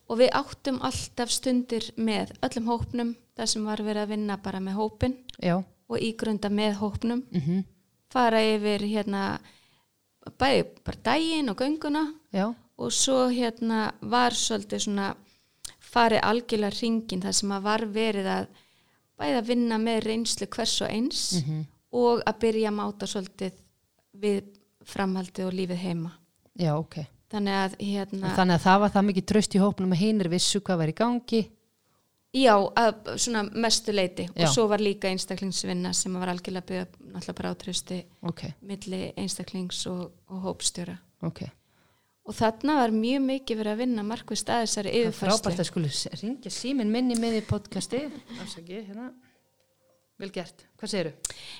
og 0.08 0.18
við 0.20 0.30
áttum 0.36 0.80
alltaf 0.84 1.30
stundir 1.32 1.90
með 1.96 2.32
öllum 2.44 2.66
hópnum 2.68 3.14
þar 3.36 3.46
sem 3.48 3.64
var 3.64 3.78
verið 3.82 4.02
að 4.04 4.08
vinna 4.14 4.36
bara 4.36 4.60
með 4.60 4.74
hópin 4.78 5.14
já. 5.42 5.56
og 5.88 5.98
ígrunda 6.00 6.48
með 6.50 6.74
hópnum. 6.82 7.22
Mm 7.32 7.64
fara 8.14 8.38
yfir 8.46 8.78
hérna 8.86 9.40
bæði 10.38 10.60
bara 10.86 10.98
daginn 11.02 11.48
og 11.50 11.56
gönguna. 11.58 12.02
Já, 12.32 12.54
og 12.78 12.92
svo 12.94 13.24
hérna 13.28 13.92
var 14.00 14.30
svolítið 14.30 14.84
svona 14.84 15.08
farið 15.80 16.22
algjörlega 16.22 16.78
ringin 16.80 17.22
þar 17.24 17.32
sem 17.34 17.50
að 17.56 17.62
var 17.66 17.84
verið 17.90 18.28
að 18.36 18.46
bæði 19.18 19.38
að 19.40 19.48
vinna 19.50 19.78
með 19.82 19.98
reynslu 20.06 20.46
hvers 20.46 20.76
og 20.82 20.88
eins 20.94 21.24
Mhm. 21.42 21.64
og 21.92 22.22
að 22.26 22.38
byrja 22.40 22.70
að 22.70 22.74
máta 22.78 23.06
svolítið 23.06 23.52
við 24.22 24.42
framhaldið 24.84 25.46
og 25.46 25.52
lífið 25.52 25.76
heima. 25.82 26.12
Já, 26.58 26.72
ok 26.78 26.96
þannig 27.34 27.58
að 27.58 27.76
hérna 27.82 28.32
þannig 28.38 28.56
að 28.56 28.64
það 28.64 28.80
var 28.84 28.94
það 28.94 29.06
mikið 29.10 29.26
tröst 29.32 29.56
í 29.56 29.62
hópnum 29.62 29.94
að 29.94 30.02
hinir 30.04 30.30
vissu 30.32 30.60
hvað 30.64 30.80
var 30.82 30.92
í 30.92 30.96
gangi. 31.00 31.42
Já, 32.34 32.54
að 32.58 33.10
svona 33.22 33.44
mestu 33.46 33.92
leiti. 33.94 34.24
Já. 34.26 34.46
og 34.48 34.54
svo 34.56 34.64
var 34.70 34.82
líka 34.82 35.10
einstaklingsvinna 35.10 35.92
sem 35.94 36.14
var 36.18 36.32
algjörlega 36.32 36.66
byggða 36.70 37.12
náttúrulega 37.14 37.36
bara 37.38 37.52
átrösti 37.54 37.98
ok, 38.26 38.40
milli 38.66 39.02
einstaklings 39.20 39.84
og, 39.90 40.08
og 40.26 40.48
hópstjóra. 40.48 40.96
Ok. 41.22 41.44
Og 42.24 42.34
þarna 42.34 42.78
var 42.80 42.94
mjög 42.96 43.22
mikið 43.28 43.60
verið 43.60 43.74
að 43.74 43.82
vinna 43.84 44.06
markvist 44.08 44.50
að 44.50 44.64
þessari 44.64 44.94
Það 44.94 45.06
er 45.10 45.16
frábært 45.18 45.60
að 45.60 45.68
skuli 45.68 45.92
ringja 46.22 46.52
síminn 46.56 46.90
minni 46.90 47.18
með 47.20 47.38
í 47.42 47.44
podcasti. 47.46 48.00
Afsaki, 48.40 48.80
hérna. 48.80 49.10
Vel 50.18 50.30
gert, 50.30 50.62
hvað 50.78 50.90
segirðu? 50.92 51.12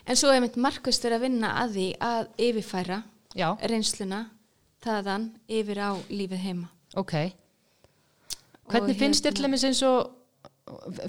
en 0.06 0.18
svo 0.18 0.30
er 0.30 0.42
mitt 0.44 0.56
markvist 0.62 1.02
verið 1.02 1.18
að 1.18 1.24
vinna 1.26 1.48
að 1.58 1.72
því 1.74 1.86
að 2.06 2.28
yfirfæra 2.46 2.98
Já, 3.34 3.48
reynsluna 3.66 4.20
þaðan 4.84 5.28
yfir 5.48 5.80
á 5.80 5.90
lífið 6.10 6.42
heima. 6.44 6.68
Ok. 7.00 7.14
Hvernig 8.70 8.94
Og 8.96 9.00
finnst 9.00 9.24
þér 9.24 9.30
hérna- 9.30 9.36
til 9.36 9.44
dæmis 9.48 9.64
eins 9.68 9.82
og 9.82 10.12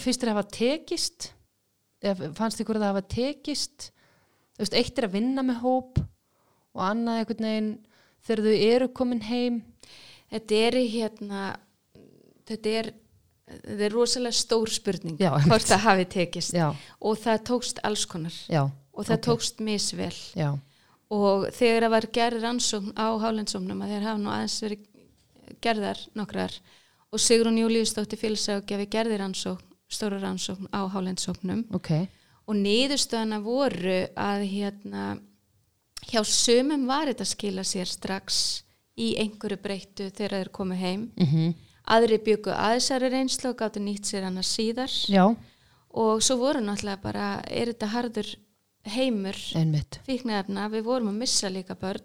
finnst 0.04 0.22
þér 0.22 0.32
að 0.32 0.36
hafa 0.36 0.50
tekist? 0.52 1.32
Eða 2.04 2.34
fannst 2.36 2.60
þér 2.60 2.76
að 2.76 2.82
það 2.84 2.92
hafa 2.94 3.06
tekist? 3.16 3.92
Veist, 4.60 4.74
eitt 4.74 4.98
er 5.00 5.08
að 5.08 5.16
vinna 5.18 5.44
með 5.44 5.62
hóp 5.64 6.00
og 6.76 6.82
annað 6.84 7.20
einhvern 7.22 7.48
veginn 7.48 7.72
þegar 8.26 8.44
þau 8.46 8.58
eru 8.76 8.88
komin 8.90 9.22
heim. 9.22 9.62
Þetta 10.32 10.60
er 10.68 10.78
hérna 10.92 11.42
þetta 12.46 12.74
er, 12.80 12.92
þetta 13.48 13.86
er 13.88 13.94
rosalega 13.96 14.38
stór 14.38 14.70
spurning 14.74 15.18
Já, 15.22 15.32
hvort 15.48 15.66
það 15.70 15.84
hafi 15.86 16.06
tekist. 16.06 16.54
Já, 16.54 16.70
og 17.02 17.18
það 17.22 17.44
tókst 17.50 17.80
alls 17.84 18.06
konar. 18.06 18.36
Já, 18.50 18.64
og 18.94 19.06
það 19.06 19.18
Ok. 19.20 19.26
tókst 19.30 19.60
misvel. 19.66 20.12
Já, 20.36 20.50
og 21.14 21.48
þegar 21.54 21.86
það 21.86 21.94
var 21.96 22.08
gerð 22.18 22.46
rannsókn 22.46 22.96
á 22.98 23.08
hálensóknum 23.22 23.84
að 23.84 23.94
þeir 23.94 24.08
hafa 24.08 24.22
nú 24.22 24.32
aðeins 24.34 24.58
verið 24.64 24.88
gerðar 25.62 26.02
nokkrar 26.18 26.58
og 27.14 27.22
Sigrun 27.22 27.60
Júliusdóttir 27.62 28.20
félagsaugjafi 28.20 28.90
gerði 28.92 29.20
rannsókn, 29.22 29.68
stóra 29.88 30.20
rannsókn 30.24 30.72
á 30.74 30.82
hálensóknum 30.90 31.66
ok. 31.76 31.92
Og 32.46 32.54
niðurstöðana 32.60 33.40
voru 33.42 34.04
að 34.22 34.44
hérna 34.52 35.16
hjá 36.06 36.22
sumum 36.30 36.84
var 36.86 37.10
þetta 37.10 37.26
skila 37.26 37.64
sér 37.66 37.90
strax 37.90 38.42
í 39.02 39.16
einhverju 39.18 39.58
breyttu 39.64 40.12
þegar 40.14 40.38
þeir 40.38 40.52
komu 40.54 40.78
heim. 40.78 41.08
Mm 41.18 41.56
aðri 41.92 42.20
byggu 42.26 42.54
aðeinsari 42.54 43.12
reynslu 43.14 43.52
og 43.52 43.60
gáttu 43.60 43.82
nýtt 43.84 44.10
sér 44.10 44.26
annars 44.30 44.52
síðar. 44.56 44.94
Já, 45.12 45.26
og 45.96 46.24
svo 46.26 46.40
voru 46.42 46.64
náttúrulega 46.64 47.02
bara 47.04 47.28
er 47.48 47.72
þetta 47.72 47.92
harður 47.94 48.32
heimur 48.86 49.38
einmitt. 49.58 50.00
fíknefna, 50.06 50.68
við 50.74 50.86
vorum 50.88 51.12
að 51.14 51.22
missa 51.24 51.50
líka 51.52 51.78
börn 51.80 52.04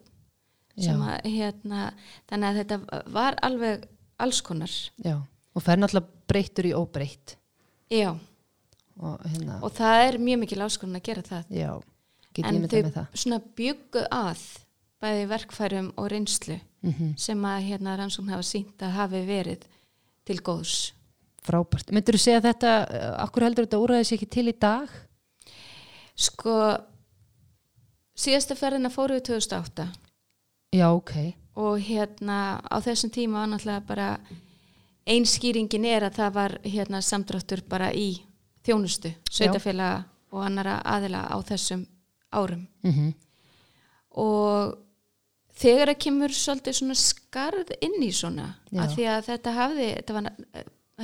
að 0.80 1.26
hérna 1.28 1.90
þannig 2.30 2.49
að 2.49 2.58
þetta 2.60 3.02
var 3.12 3.37
alveg 3.44 3.84
alls 4.20 4.40
konar. 4.44 4.72
Já, 5.04 5.18
og 5.54 5.64
fer 5.64 5.80
náttúrulega 5.80 6.28
breyttur 6.30 6.68
í 6.68 6.75
óbreytt. 6.76 7.37
Já, 7.90 8.14
og 9.00 9.26
hérna, 9.26 9.58
og 9.64 9.75
það 9.76 10.06
er 10.06 10.18
mjög 10.22 10.42
mikil 10.44 10.62
áskorun 10.64 11.00
að 11.00 11.06
gera 11.10 11.26
það. 11.26 11.52
Já, 11.52 11.70
en 12.40 12.60
myndað 12.60 12.87
með 12.87 12.96
það. 12.96 13.20
svona 13.25 13.40
byggu 13.60 14.06
að 14.14 14.46
bæði 15.00 15.28
verkfærum 15.30 15.92
og 15.96 16.10
reynslu 16.12 16.60
mm 16.82 17.12
sem 17.16 17.44
að 17.44 17.66
hérna 17.68 17.96
rannsókn 17.99 18.32
hafa 18.32 18.46
sínt 18.46 18.82
að 18.82 18.96
hafi 18.96 19.20
verið 19.26 19.66
til 20.25 20.38
góðs. 20.40 20.92
Frábært, 21.44 21.90
myndur 21.92 22.16
þú 22.16 22.20
segja 22.20 22.40
þetta 22.44 22.72
uh, 22.84 23.14
akkur 23.25 23.44
heldur 23.44 23.66
þetta 23.66 23.80
úræði 23.80 24.04
sér 24.04 24.16
ekki 24.16 24.28
til 24.28 24.49
í 24.49 24.56
dag? 24.56 24.88
Sko 26.20 26.54
síðasta 28.20 28.56
ferðina 28.58 28.92
fóru 28.92 29.16
við 29.16 29.30
2008 29.32 29.88
Já, 30.70 30.86
ok. 30.94 31.14
Og 31.58 31.80
hérna 31.82 32.60
á 32.62 32.76
þessum 32.84 33.10
tíma 33.10 33.40
var 33.42 33.48
náttúrulega 33.50 33.86
bara 33.88 34.10
einskýringin 35.10 35.86
er 35.88 36.06
að 36.06 36.20
það 36.20 36.36
var 36.36 36.52
hérna 36.62 37.00
samdráttur 37.02 37.64
bara 37.66 37.88
í 37.90 38.20
þjónustu, 38.62 39.10
sveitafélaga 39.26 40.04
og 40.30 40.44
annara 40.46 40.76
aðila 40.86 41.24
á 41.26 41.36
þessum 41.48 41.82
árum. 42.30 42.68
Mm 42.86 43.10
og 44.10 44.78
þegar 45.60 45.92
að 45.92 46.00
kemur 46.02 46.34
svolítið 46.34 46.78
svona 46.80 46.96
skarð 46.98 47.68
inn 47.78 48.00
í 48.02 48.10
svona 48.14 48.48
Já. 48.70 48.82
af 48.82 48.94
því 48.96 49.04
að 49.06 49.28
þetta 49.28 49.52
hafði 49.54 49.88
þetta 49.90 50.16
var, 50.16 50.30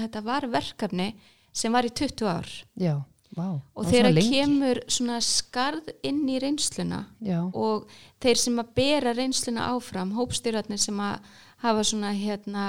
þetta 0.00 0.22
var 0.26 0.48
verkefni 0.50 1.08
sem 1.56 1.72
var 1.72 1.86
í 1.86 1.92
20 1.94 2.26
ár. 2.26 2.50
Já, 2.74 2.94
vá 3.36 3.46
og 3.76 3.84
að 3.84 4.14
lengi. 4.16 4.30
kemur 4.32 4.80
svona 4.88 5.20
skarð 5.24 5.90
inn 6.02 6.22
í 6.28 6.38
reynsluna 6.42 7.04
já, 7.20 7.40
og 7.54 7.86
þeir 8.22 8.40
sem 8.42 8.58
að 8.62 8.74
bera 8.74 9.12
reynsluna 9.16 9.68
áfram, 9.76 10.14
hópstyrarnir 10.16 10.78
sem 10.80 10.98
að 11.00 11.20
hafa 11.64 11.84
svona 11.84 12.12
hérna 12.16 12.66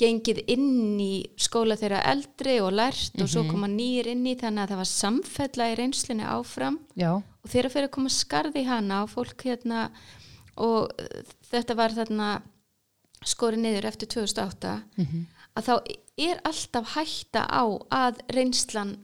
gengið 0.00 0.40
inn 0.50 0.98
í 1.00 1.24
skóla 1.38 1.76
þeirra 1.78 2.00
eldri 2.10 2.56
og 2.64 2.72
lært 2.72 3.12
og 3.14 3.26
Mhm. 3.26 3.28
svo 3.28 3.42
koma 3.50 3.66
nýjir 3.68 4.06
inn 4.14 4.24
í 4.26 4.34
þannig 4.36 4.64
að 4.64 4.70
það 4.72 4.80
var 4.82 4.90
samfella 4.90 5.68
í 5.72 5.76
reynslunni 5.78 6.24
áfram 6.24 6.78
já, 6.96 7.12
og 7.16 7.46
þeirra 7.50 7.70
fyrir 7.70 7.88
að 7.88 7.94
koma 7.98 8.08
skarð 8.08 8.56
í 8.56 8.64
hana 8.66 9.02
og 9.04 9.10
fólk 9.10 9.36
hérna 9.44 9.90
og 10.56 10.90
þetta 11.52 11.76
var 11.76 11.90
þarna 11.90 12.42
skori 13.24 13.56
niður 13.56 13.84
eftir 13.86 14.08
2008 14.08 14.82
mhm, 14.98 15.26
að 15.56 15.64
þá 15.68 15.74
er 16.18 16.40
alltaf 16.44 16.94
hætta 16.96 17.46
á 17.46 17.62
að 17.90 18.18
reynslan 18.34 18.96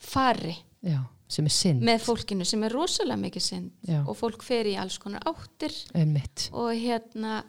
fari 0.00 0.56
já 0.82 1.00
sem 1.28 1.44
er 1.48 1.52
synd. 1.52 1.84
með 1.84 2.04
fólkinu 2.06 2.46
sem 2.48 2.62
er 2.64 2.74
rosalega 2.74 3.20
mikið 3.20 3.44
synd. 3.44 3.72
Já. 3.86 4.00
og 4.00 4.16
fólk 4.16 4.44
fer 4.46 4.68
í 4.68 4.76
alls 4.80 4.98
konar 5.00 5.24
áttir. 5.28 5.74
Einmitt, 5.96 6.48
og 6.56 6.72
hérna 6.72 7.42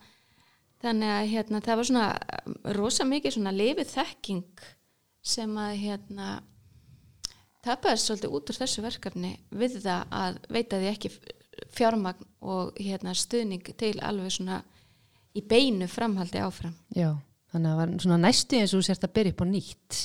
þannig 0.83 1.13
að 1.15 1.31
hérna 1.33 1.61
það 1.63 1.79
var 1.79 1.89
svona 1.89 2.09
um, 2.43 2.57
rosa 2.79 3.07
mikið 3.07 3.35
svona 3.37 3.55
lifið 3.55 3.93
þekking 3.93 4.65
sem 5.29 5.57
að 5.59 5.73
hérna 5.83 6.29
tapaði 7.63 8.03
svolítið 8.03 8.35
út 8.37 8.51
úr 8.51 8.59
þessu 8.61 8.83
verkefni 8.83 9.33
við 9.51 9.79
það 9.83 10.13
að 10.15 10.41
veita 10.55 10.79
því 10.79 10.91
ekki 10.93 11.13
fjármagn 11.75 12.27
og 12.39 12.77
hérna 12.79 13.15
stuðning 13.15 13.73
til 13.79 13.97
alveg 13.99 14.31
svona 14.31 14.61
í 15.35 15.43
beinu 15.43 15.87
framhaldi 15.91 16.39
áfram. 16.43 16.75
já 16.95 17.11
þannig 17.53 17.69
að 17.69 17.73
það 17.73 17.79
var 17.81 17.93
svona 18.05 18.17
næstu 18.23 18.57
eins 18.59 18.73
og 18.73 18.79
þú 18.81 18.87
sért 18.89 19.05
að 19.07 19.13
byrja 19.17 19.33
upp 19.35 19.41
á 19.41 19.47
nýtt. 19.49 19.99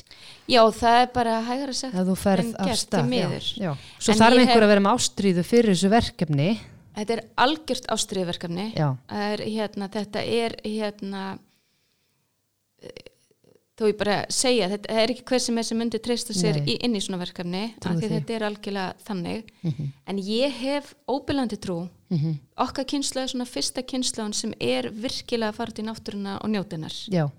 Já, 0.49 0.61
það 0.81 1.01
er 1.03 1.09
bara 1.15 1.35
hægara 1.49 1.75
sagt 1.81 1.99
að 2.01 2.11
þú 2.13 2.17
ferð 2.25 2.53
af 2.65 2.71
stað 2.81 3.11
já, 3.15 3.27
já. 3.61 3.73
svo 3.99 4.13
En 4.15 4.21
þarf 4.23 4.39
einhver 4.41 4.55
hef- 4.55 4.65
að 4.69 4.73
vera 4.75 4.85
með 4.87 4.95
ástríðu 4.99 5.45
fyrir 5.51 5.75
þessu 5.75 5.91
verkefni. 5.93 6.49
Þetta 6.95 7.17
er 7.17 7.23
algjört 7.45 7.89
Það 9.11 9.25
er 9.35 9.41
hérna, 9.51 9.89
þetta 9.91 10.21
er 10.41 10.57
hérna 10.65 11.25
þó 13.78 13.88
ég 13.90 13.97
bara 13.99 14.16
segja, 14.31 14.69
þetta 14.71 14.90
er 15.02 15.11
ekki 15.11 15.25
hver 15.26 15.40
sem 15.43 15.59
er 15.59 15.62
sem 15.66 15.78
myndi 15.78 15.99
treysta 15.99 16.33
sér 16.37 16.61
í, 16.62 16.76
inn 16.87 16.95
í 16.95 17.00
svona 17.02 17.19
verkefni, 17.19 17.75
af 17.83 17.97
því 17.99 18.11
þetta 18.12 18.35
er 18.37 18.45
algjörlega 18.49 18.95
þannig, 19.09 19.49
Mhm. 19.64 19.88
en 20.07 20.16
ég 20.19 20.50
hef 20.61 20.95
óbyrlandi 21.09 21.59
trú, 21.59 21.88
mhm, 22.11 22.38
okkar 22.57 22.85
kynsla 22.85 23.23
er 23.23 23.26
svona 23.28 23.47
fyrsta 23.47 23.83
kynslan 23.83 24.33
sem 24.33 24.54
er 24.61 24.90
virkilega 24.90 25.50
að 25.50 25.54
fara 25.54 25.73
í 25.73 25.83
náttúruna 25.83 26.38
og 26.45 26.50
njótinar. 26.50 26.95
já, 27.11 27.31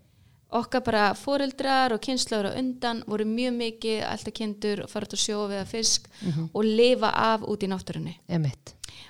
Okkar 0.56 0.82
bara 0.86 1.06
foreldrar 1.20 1.92
og 1.96 2.00
kynslaður 2.06 2.52
á 2.54 2.58
undan 2.62 3.04
voru 3.10 3.26
mjög 3.28 3.58
mikið 3.60 4.04
alltaf 4.08 4.34
kindur 4.38 4.84
og 4.86 4.90
fara 4.94 5.06
út 5.10 5.16
að 5.18 5.24
sjó 5.26 5.42
við 5.52 5.62
að 5.64 5.68
fisk 5.74 6.08
Mhm. 6.22 6.50
og 6.54 6.64
lifa 6.64 7.10
af 7.14 7.42
út 7.42 7.64
í 7.64 7.68
náttúrunni. 7.68 8.16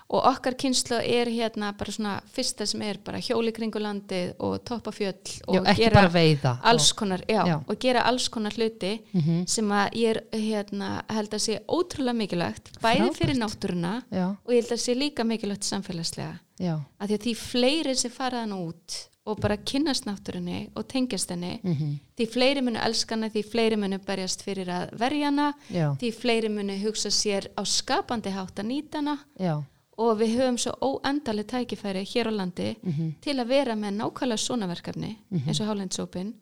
Og 0.10 0.22
okkar 0.24 0.54
kynslu 0.58 0.98
er 1.02 1.26
hérna 1.30 1.72
bara 1.78 1.92
svona 1.92 2.22
fyrsta 2.34 2.66
sem 2.68 2.82
er 2.82 2.98
bara 3.04 3.18
hjóli 3.20 3.52
kringu 3.54 3.80
landið 3.80 4.34
og 4.40 4.64
toppa 4.66 4.92
fjöll 4.92 5.42
og 5.48 5.56
já, 5.66 5.76
gera 5.76 6.08
veiða. 6.10 6.60
alls 6.64 6.92
konar, 6.94 7.22
já, 7.28 7.46
Já. 7.46 7.64
og 7.68 7.80
gera 7.80 8.02
alls 8.06 8.28
konar 8.30 8.52
hluti 8.52 9.00
Mhm. 9.14 9.48
sem 9.48 9.66
að 9.70 9.92
ég 9.94 10.10
er 10.16 10.24
hérna 10.34 11.02
held 11.10 11.30
að 11.30 11.40
sé 11.40 11.60
ótrúlega 11.68 12.16
mikilvægt 12.16 12.80
bæði 12.82 13.14
fyrir 13.16 13.36
náttúruna 13.38 14.04
og 14.46 14.54
ég 14.54 14.62
held 14.64 14.72
að 14.72 14.82
sé 14.86 14.96
líka 14.96 15.24
mikilvægt 15.24 15.64
samfélagslega. 15.64 16.40
Já, 16.60 16.80
að 17.02 17.08
því 17.10 17.14
að 17.18 17.24
því 17.24 17.36
fleiri 17.36 17.96
sem 17.96 18.12
fara 18.12 18.40
hann 18.40 18.52
út 18.54 19.08
og 19.26 19.40
bara 19.42 19.58
kynnast 19.58 20.06
náttúrunni 20.06 20.70
og 20.78 20.88
tengjast 20.88 21.30
henni. 21.34 21.60
Mhm, 21.64 22.00
því 22.18 22.28
fleiri 22.30 22.62
munu 22.62 22.80
elskana, 22.80 23.30
því 23.30 23.44
fleiri 23.52 23.76
munu 23.78 23.98
berjast 24.06 24.44
fyrir 24.46 24.68
að 24.70 24.92
verja 25.00 25.26
hana 25.32 25.54
já, 25.72 25.96
því 25.98 26.12
fleiri 26.14 26.50
munu 26.50 26.76
hugsa 26.84 27.10
sér 27.10 27.48
á 27.58 27.62
skapandi 27.66 28.30
hátt 28.36 28.56
að 28.62 28.66
nýta 28.70 28.96
hana. 29.02 29.18
Já. 29.40 29.64
Og 29.98 30.18
við 30.20 30.36
höfum 30.38 30.58
svo 30.60 30.74
óendaleg 30.82 31.46
tækifæri 31.48 32.04
hér 32.06 32.28
á 32.28 32.34
landi 32.36 32.76
mhm, 32.84 33.14
til 33.22 33.34
að 33.40 33.48
vera 33.48 33.76
með 33.76 33.96
nákvæmlega 34.02 34.38
svona 34.38 34.68
verkefni 34.68 35.16
eins 35.48 35.60
og 35.62 35.68
Hálendssópin 35.70 36.34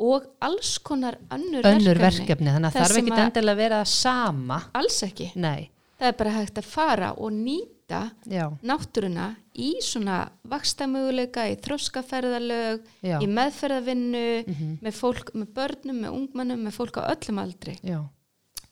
og 0.00 0.22
alls 0.40 0.78
konar 0.78 1.16
önnur, 1.30 1.62
önnur 1.62 1.98
verkefni, 1.98 2.50
þannig 2.50 2.70
að 2.70 2.72
Þar 2.72 2.82
þarf 2.86 2.98
ekki 2.98 3.12
að- 3.12 3.24
endilega 3.26 3.52
að 3.52 3.56
vera 3.56 3.84
sama. 3.84 4.62
Alls 4.74 5.02
ekki, 5.02 5.32
nei, 5.36 5.70
það 6.00 6.08
er 6.08 6.12
bara 6.12 6.30
hægt 6.30 6.54
að 6.58 6.64
fara 6.64 7.12
og 7.18 7.30
nýta 7.32 7.73
já, 7.90 8.44
náttúruna 8.64 9.28
í 9.60 9.74
svona 9.84 10.22
vakstamöguleika, 10.48 11.46
í 11.52 11.58
þroskaferðalög 11.64 12.82
já, 13.04 13.18
í 13.20 13.28
meðferðavinnu 13.28 14.26
mhm, 14.46 14.74
með 14.84 14.98
fólk, 14.98 15.34
með 15.36 15.52
börnum, 15.58 16.02
með 16.02 16.18
ungmennum 16.18 16.66
með 16.66 16.78
fólk 16.78 16.98
á 17.00 17.10
öllum 17.12 17.40
aldri. 17.44 17.76
Já, 17.84 18.00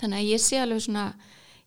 þannig 0.01 0.19
að 0.19 0.33
ég 0.33 0.45
sé 0.45 0.61
alveg 0.63 0.85
svona 0.87 1.07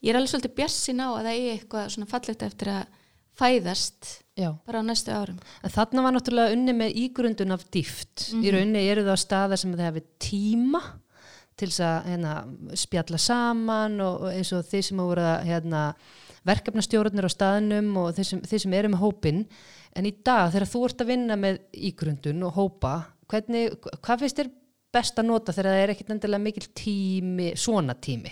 ég 0.01 0.11
er 0.11 0.19
alveg 0.19 0.33
svolítið 0.33 0.57
bjassin 0.59 1.01
á 1.01 1.07
að 1.07 1.23
það 1.23 1.33
er 1.33 1.55
eitthvað 1.55 1.89
svona 1.95 2.11
fallegt 2.11 2.45
eftir 2.45 2.73
að 2.75 3.01
fæðast 3.35 4.11
já. 4.39 4.49
bara 4.65 4.79
á 4.79 4.83
næstu 4.87 5.11
árum. 5.11 5.39
En 5.63 5.73
þarna 5.73 6.03
var 6.05 6.15
náttúrulega 6.15 6.55
unni 6.55 6.75
með 6.75 6.99
ígrundun 7.03 7.55
af 7.55 7.65
dýft. 7.73 8.29
Í 8.35 8.53
rauninni 8.53 8.85
eru 8.87 9.03
það 9.07 9.23
staðar 9.25 9.61
sem 9.61 9.73
þið 9.75 9.89
hafi 9.89 10.05
tíma 10.23 10.81
til 11.55 11.69
þess 11.71 11.83
að 11.87 12.07
hérna, 12.11 12.35
spjalla 12.75 13.19
saman 13.21 13.99
og, 14.03 14.25
og 14.27 14.35
eins 14.35 14.51
og 14.55 14.65
þið 14.67 14.85
sem 14.87 14.99
hafa 14.99 15.11
voru 15.11 15.27
að 15.29 15.49
hérna, 15.49 15.83
verkefnastjórnir 16.45 17.27
á 17.27 17.31
staðnum 17.31 17.89
og 18.01 18.11
þið 18.17 18.29
sem, 18.29 18.43
þið 18.45 18.63
sem 18.65 18.77
eru 18.77 18.93
með 18.93 19.03
hópin. 19.03 19.41
En 19.95 20.05
í 20.09 20.13
dag 20.25 20.51
þegar 20.53 20.69
þú 20.73 20.85
ert 20.89 21.01
að 21.01 21.11
vinna 21.13 21.39
með 21.39 21.59
ígrundun 21.89 22.45
og 22.45 22.55
hópa, 22.59 22.93
hvernig, 23.31 23.75
hvað 24.03 24.23
finnst 24.25 24.39
þér 24.41 24.53
best 24.95 25.19
að 25.19 25.29
nota 25.29 25.55
þegar 25.55 25.71
það 25.71 25.83
er 25.83 25.93
ekkit 25.93 26.15
endilega 26.15 26.45
mikil 26.45 26.67
tími, 26.75 27.51
svona 27.59 27.95
tími? 27.99 28.31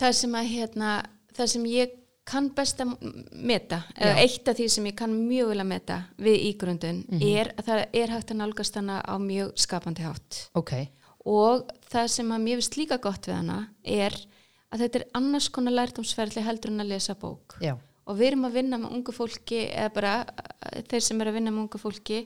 það 0.00 0.14
sem 0.20 0.36
að 0.38 0.52
hérna 0.54 0.92
það 1.36 1.50
sem 1.54 1.66
ég 1.70 1.96
kann 2.30 2.50
best 2.54 2.78
að 2.84 2.92
meta, 3.34 3.80
eitt 3.98 4.46
af 4.46 4.58
því 4.58 4.66
sem 4.70 4.86
ég 4.90 4.96
kann 4.98 5.14
mjög 5.26 5.50
vel 5.50 5.62
að 5.64 5.70
meta 5.72 5.96
við 6.20 6.44
ígrundun 6.50 7.00
er 7.16 7.50
að 7.56 7.70
það 7.70 7.80
er 8.02 8.12
hægt 8.14 8.30
að 8.30 8.40
nálgast 8.42 8.76
hana 8.78 9.00
á 9.02 9.14
mjög 9.18 9.54
skapandi 9.58 10.04
hátt 10.04 10.42
Ok, 10.58 10.74
og 11.26 11.72
það 11.90 12.12
sem 12.14 12.30
að 12.36 12.44
mér 12.44 12.60
finnst 12.60 12.78
líka 12.78 13.00
gott 13.02 13.26
við 13.26 13.40
hana 13.40 13.58
er 13.82 14.14
að 14.70 14.84
þetta 14.84 15.00
er 15.00 15.06
annars 15.18 15.48
konar 15.52 15.76
lærdomsferðli 15.76 16.44
heldur 16.46 16.72
en 16.74 16.84
að 16.84 16.92
lesa 16.94 17.16
bók. 17.18 17.56
Já, 17.62 17.74
og 18.06 18.18
við 18.18 18.32
erum 18.32 18.46
að 18.48 18.56
vinna 18.58 18.78
með 18.80 18.94
ungu 18.98 19.14
fólki 19.14 19.64
eða 19.68 19.94
bara 19.94 20.14
eh, 20.26 20.82
þeir 20.90 21.06
sem 21.06 21.20
eru 21.20 21.32
að 21.32 21.38
vinna 21.38 21.54
með 21.54 21.64
ungu 21.66 21.80
fólki 21.82 22.20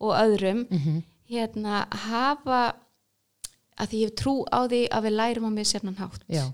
og 0.00 0.12
öðrum 0.16 0.66
mhm, 0.68 1.00
hérna 1.30 1.86
hafa 2.06 2.60
að 3.76 3.90
því 3.90 3.98
ég 4.00 4.12
hef 4.12 4.20
trú 4.20 4.36
á 4.48 4.60
því 4.64 4.84
að 4.88 5.08
við 5.08 5.16
lærum 5.18 5.48
á 5.48 5.50
mér 5.56 5.68
sérnan 5.68 5.98
hátt. 6.00 6.22
Já, 6.32 6.46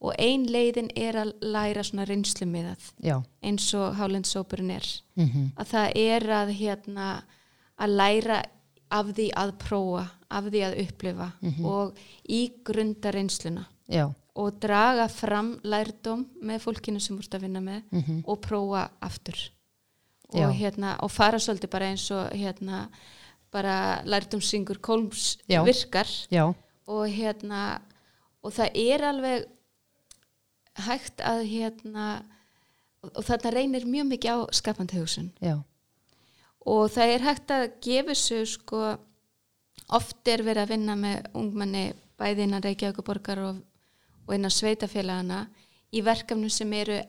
og 0.00 0.14
ein 0.16 0.46
leiðin 0.48 0.88
er 0.96 1.18
að 1.20 1.34
læra 1.44 1.84
svona 1.84 2.06
reynslu 2.08 2.46
miðað 2.48 2.86
já, 3.04 3.18
eins 3.44 3.66
og 3.76 3.98
Hálendssópurinn 3.98 4.72
er. 4.78 4.86
Mhm, 5.20 5.50
að 5.60 5.74
það 5.74 5.98
er 6.00 6.28
að 6.38 6.54
hérna 6.56 7.10
að 7.80 7.96
læra 8.00 8.40
af 8.90 9.12
því 9.16 9.28
að 9.38 9.52
prófa, 9.60 10.06
af 10.30 10.48
því 10.50 10.62
að 10.66 10.78
upplifa 10.84 11.28
og 11.68 12.00
í 12.28 12.40
grunda 12.66 13.12
reynsluna 13.14 13.66
já, 13.86 14.08
og 14.38 14.60
draga 14.62 15.08
fram 15.10 15.56
lærdóm 15.66 16.26
með 16.42 16.62
fólkinu 16.64 17.00
sem 17.02 17.18
úrst 17.18 17.34
að 17.34 17.46
vinna 17.46 17.62
með 17.64 17.82
mhm, 17.90 18.20
og 18.26 18.40
prófa 18.44 18.88
aftur. 19.02 19.38
Og 20.30 20.52
hérna 20.54 20.94
og 21.02 21.10
fara 21.10 21.40
svolítið 21.42 21.72
bara 21.72 21.88
eins 21.90 22.04
og 22.14 22.30
hérna 22.30 22.84
bara 23.50 24.02
lærdómsringur 24.06 24.78
Kolms 24.78 25.38
Já. 25.50 25.64
virkar. 25.66 26.06
Já, 26.30 26.52
og 26.86 27.06
hérna 27.10 27.80
og 28.42 28.54
það 28.54 28.78
er 28.78 29.04
alveg 29.08 29.48
hægt 30.86 31.22
að 31.26 31.42
hérna 31.50 32.06
og, 33.02 33.10
og 33.14 33.24
þetta 33.26 33.52
reynir 33.54 33.86
mjög 33.88 34.08
mikið 34.14 34.30
á 34.32 34.38
já, 35.40 35.54
og 36.60 36.90
það 36.94 37.14
er 37.14 37.26
hægt 37.26 37.54
að 37.54 37.66
gefa 37.84 38.14
þessu 38.14 38.40
sko 38.54 38.82
oft 39.90 40.28
er 40.30 40.44
verið 40.46 40.64
að 40.64 40.72
vinna 40.74 40.96
með 40.98 41.28
ungmenni 41.34 41.84
bæði 42.20 42.46
innan 42.46 42.64
Reykjavík 42.64 43.02
borgar 43.04 43.40
og, 43.42 43.60
og 44.30 44.36
innan 44.36 44.54
sveitafélagana 44.54 45.44
í 45.90 46.02
verkefnum 46.06 46.50
sem 46.54 46.70
eru 46.78 47.00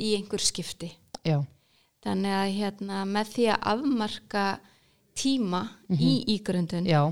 í 0.00 0.14
einhver 0.16 0.40
skipti. 0.40 0.88
Já, 1.22 1.42
þannig 2.02 2.34
að 2.34 2.54
hérna 2.56 3.02
með 3.06 3.34
því 3.36 3.48
að 3.52 3.66
afmarka 3.74 4.46
tíma 5.18 5.60
í 5.92 6.14
ígrundun 6.32 6.88
já, 6.88 7.02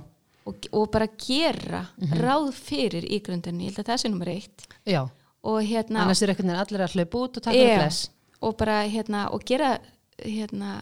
og, 0.49 0.69
og 0.73 0.87
bara 0.91 1.11
gera 1.21 1.85
ráð 2.17 2.55
fyrir 2.57 3.05
ígrundun, 3.05 3.61
ég 3.61 3.75
held 3.75 3.85
að 3.85 3.93
það 3.93 4.03
sé 4.03 4.11
nummer 4.11 4.33
eitt. 4.33 4.65
Já. 4.89 5.03
og 5.45 5.61
hérna 5.65 6.07
Annars 6.07 6.23
er 6.25 6.33
einhvern 6.33 6.51
veginn 6.51 6.63
allir 6.65 6.85
að 6.85 6.97
hlaupa 6.97 7.21
út 7.21 7.37
og 7.39 7.45
taka 7.45 7.61
það 7.61 7.77
bless. 7.79 8.01
og 8.41 8.57
bara 8.61 8.81
hérna 8.89 9.29
og 9.33 9.45
gera 9.49 9.75
hérna 10.21 10.81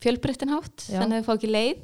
fjölbreyttin 0.00 0.54
hátt 0.54 0.86
Já. 0.88 1.00
þannig 1.02 1.18
að 1.18 1.20
þau 1.20 1.26
fá 1.26 1.34
ekki 1.36 1.50
leið. 1.50 1.82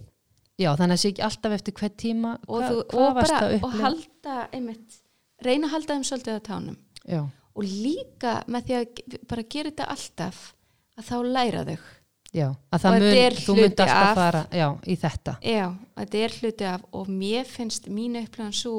Já, 0.56 0.70
þannig 0.72 0.86
að 0.86 0.94
það 0.94 1.02
sé 1.02 1.10
ekki 1.12 1.24
alltaf 1.26 1.54
eftir 1.58 1.74
hvert 1.76 1.96
tíma 2.00 2.30
og, 2.46 2.62
hva, 2.62 2.68
þú, 2.70 2.76
hvað 2.88 3.02
og 3.02 3.18
bara 3.18 3.40
og 3.58 3.74
halda 3.82 4.36
einmitt, 4.56 5.00
reyna 5.44 5.66
að 5.68 5.72
halda 5.76 5.94
þeim 5.96 6.04
svolítið 6.08 6.38
á 6.38 6.40
tánum 6.48 6.76
Já, 7.06 7.20
og 7.56 7.62
líka 7.64 8.38
með 8.48 8.66
því 8.66 8.74
að 8.80 9.18
bara 9.30 9.42
gera 9.52 9.70
þetta 9.70 9.88
alltaf 9.94 10.40
að 10.96 11.04
þá 11.10 11.16
læra 11.36 11.64
þau 11.68 11.76
já, 12.36 12.48
að 12.72 12.80
það 12.82 12.96
mun, 12.96 13.36
þú 13.36 13.54
mynd 13.56 13.66
hluti 13.66 13.82
alltaf 13.82 14.08
af- 14.10 14.16
fara 14.20 14.42
já, 14.52 14.68
í 14.86 14.96
þetta 14.96 15.36
Já, 15.42 15.66
þetta 16.00 16.18
er 16.26 16.36
hluti 16.40 16.64
af 16.72 16.82
og 16.92 17.08
mér 17.08 17.44
finnst 17.48 17.86
mín 17.88 18.16
upplöðan 18.22 18.52
svo 18.56 18.74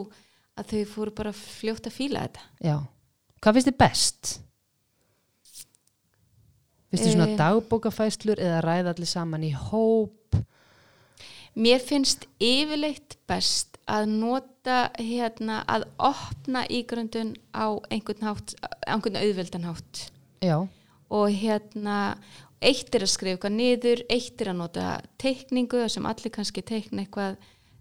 að 0.57 0.73
þau 0.73 0.83
fóru 0.95 1.11
bara 1.15 1.31
fljótt 1.37 1.87
að 1.87 1.93
fíla 1.99 2.25
þetta. 2.27 2.41
já, 2.65 2.75
hvað 3.41 3.53
finnst 3.57 3.69
þið 3.71 3.77
best? 3.77 4.39
finnst 6.89 7.03
þið 7.05 7.13
svona 7.15 7.29
Eh. 7.31 7.37
dagbókafæslur 7.37 8.39
eða 8.39 8.61
ræða 8.63 8.93
allir 8.95 9.09
saman 9.11 9.43
í 9.43 9.51
hóp 9.53 10.13
Mér 11.57 11.79
finnst 11.81 12.27
yfirleitt 12.39 13.15
best 13.27 13.76
að 13.87 14.09
nota 14.11 14.79
hérna 14.99 15.61
að 15.69 15.87
opna 16.03 16.65
ígrundun 16.67 17.35
á 17.55 17.79
einhvern 17.89 18.27
hátt, 18.27 18.55
einhvern 18.87 19.19
auðveldan 19.21 19.67
hátt. 19.69 20.07
Já, 20.43 20.67
og 21.07 21.27
hérna 21.31 22.17
eitt 22.63 22.95
er 22.95 23.05
að 23.05 23.13
skrifa 23.13 23.37
eitthvað 23.37 23.55
niður, 23.55 24.01
eitt 24.11 24.41
er 24.41 24.51
að 24.51 24.59
nota 24.61 24.87
teikningu 25.21 25.85
sem 25.91 26.07
allir 26.09 26.33
kannski 26.33 26.63
teikna 26.65 27.05
eitthvað 27.05 27.37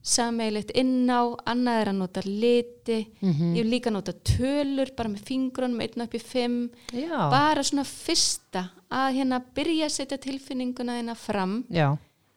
sameilegt 0.06 0.70
inn 0.78 1.08
á, 1.10 1.34
annað 1.50 1.80
er 1.80 1.88
að 1.90 1.96
nota 1.98 2.22
liti, 2.26 2.98
ég 3.18 3.56
vil 3.56 3.72
líka 3.72 3.90
nota 3.90 4.14
tölur 4.14 4.92
bara 4.96 5.10
með 5.10 5.24
fingrunum, 5.26 5.80
einn 5.82 6.04
upp 6.04 6.14
í 6.14 6.20
fimm, 6.22 6.60
já, 6.94 7.16
bara 7.32 7.64
svona 7.66 7.86
fyrsta 7.88 8.68
að 8.86 9.18
hérna 9.18 9.40
byrja 9.56 9.88
að 9.88 9.96
setja 9.96 10.20
tilfinninguna 10.22 11.00
þína 11.00 11.16
fram 11.18 11.56
já, 11.74 11.88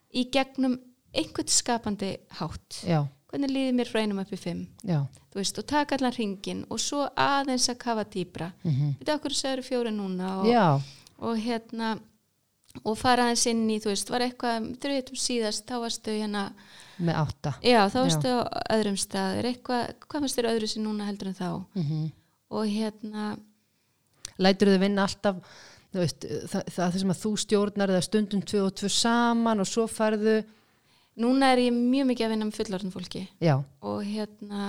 í 0.10 0.26
gegnum 0.34 0.80
einhvern 1.14 1.54
skapandi 1.54 2.16
hátt. 2.40 2.82
já, 2.82 3.04
Hvernig 3.30 3.54
líður 3.54 3.76
mér 3.78 3.90
frá 3.92 4.02
einum 4.02 4.22
upp 4.24 4.34
í 4.34 4.40
fimm? 4.40 4.68
já. 4.84 5.00
Þú 5.30 5.38
veist, 5.38 5.60
og 5.62 5.66
taka 5.70 5.96
allan 5.96 6.16
hringin 6.16 6.66
og 6.70 6.80
svo 6.82 7.04
aðeins 7.14 7.70
að 7.70 7.78
kafa 7.78 8.04
dýbra. 8.04 8.52
Mm 8.64 8.72
-hmm. 8.72 8.94
Við 9.00 9.16
okkur 9.16 9.34
segir 9.34 9.64
fjóri 9.64 9.92
núna 9.92 10.40
og, 10.40 10.48
já, 10.48 10.82
og 11.20 11.38
hérna 11.38 12.00
og 12.84 12.98
fara 12.98 13.24
aðeins 13.24 13.46
inn 13.46 13.70
í, 13.70 13.80
þú 13.80 13.90
veist, 13.90 14.10
var 14.10 14.22
eitthvað 14.22 14.80
drautum 14.82 15.16
síðast, 15.16 15.66
þá 15.66 15.80
varstu 15.80 16.12
hérna 16.12 16.54
með 17.00 17.16
átta. 17.16 17.54
Já, 17.62 17.90
þá 17.90 18.00
varstu 18.00 18.28
á 18.28 18.42
öðrum 18.70 18.98
stað. 18.98 19.38
Er 19.38 19.46
eitthvað, 19.46 19.94
hvað 20.08 20.20
fannst 20.20 20.38
þér 20.38 20.52
öðru 20.54 20.68
sér 20.68 20.82
núna 20.84 21.06
heldur 21.06 21.28
en 21.28 21.34
þá? 21.34 21.66
Mm 21.76 22.12
og 22.50 22.70
hérna 22.70 23.34
lætur 24.42 24.74
þið 24.74 24.84
vinna 24.84 25.06
alltaf 25.06 25.42
þú 25.90 26.02
veist, 26.04 26.26
það, 26.52 26.72
það 26.76 26.98
sem 27.02 27.14
að 27.14 27.22
þú 27.24 27.32
stjórnar 27.44 27.94
eða 27.94 28.06
stundum 28.06 28.42
tvö 28.46 28.64
og 28.68 28.76
tvö 28.78 28.92
saman 28.94 29.64
og 29.64 29.70
svo 29.70 29.86
farðu 29.90 30.40
núna 31.20 31.52
er 31.54 31.62
ég 31.68 31.76
mjög 31.76 32.10
mikið 32.12 32.26
að 32.26 32.34
vinna 32.34 32.48
með 32.50 32.58
fullorðin 32.60 32.94
fólki. 32.96 33.22
Já, 33.44 33.56
og 33.82 34.02
hérna 34.08 34.64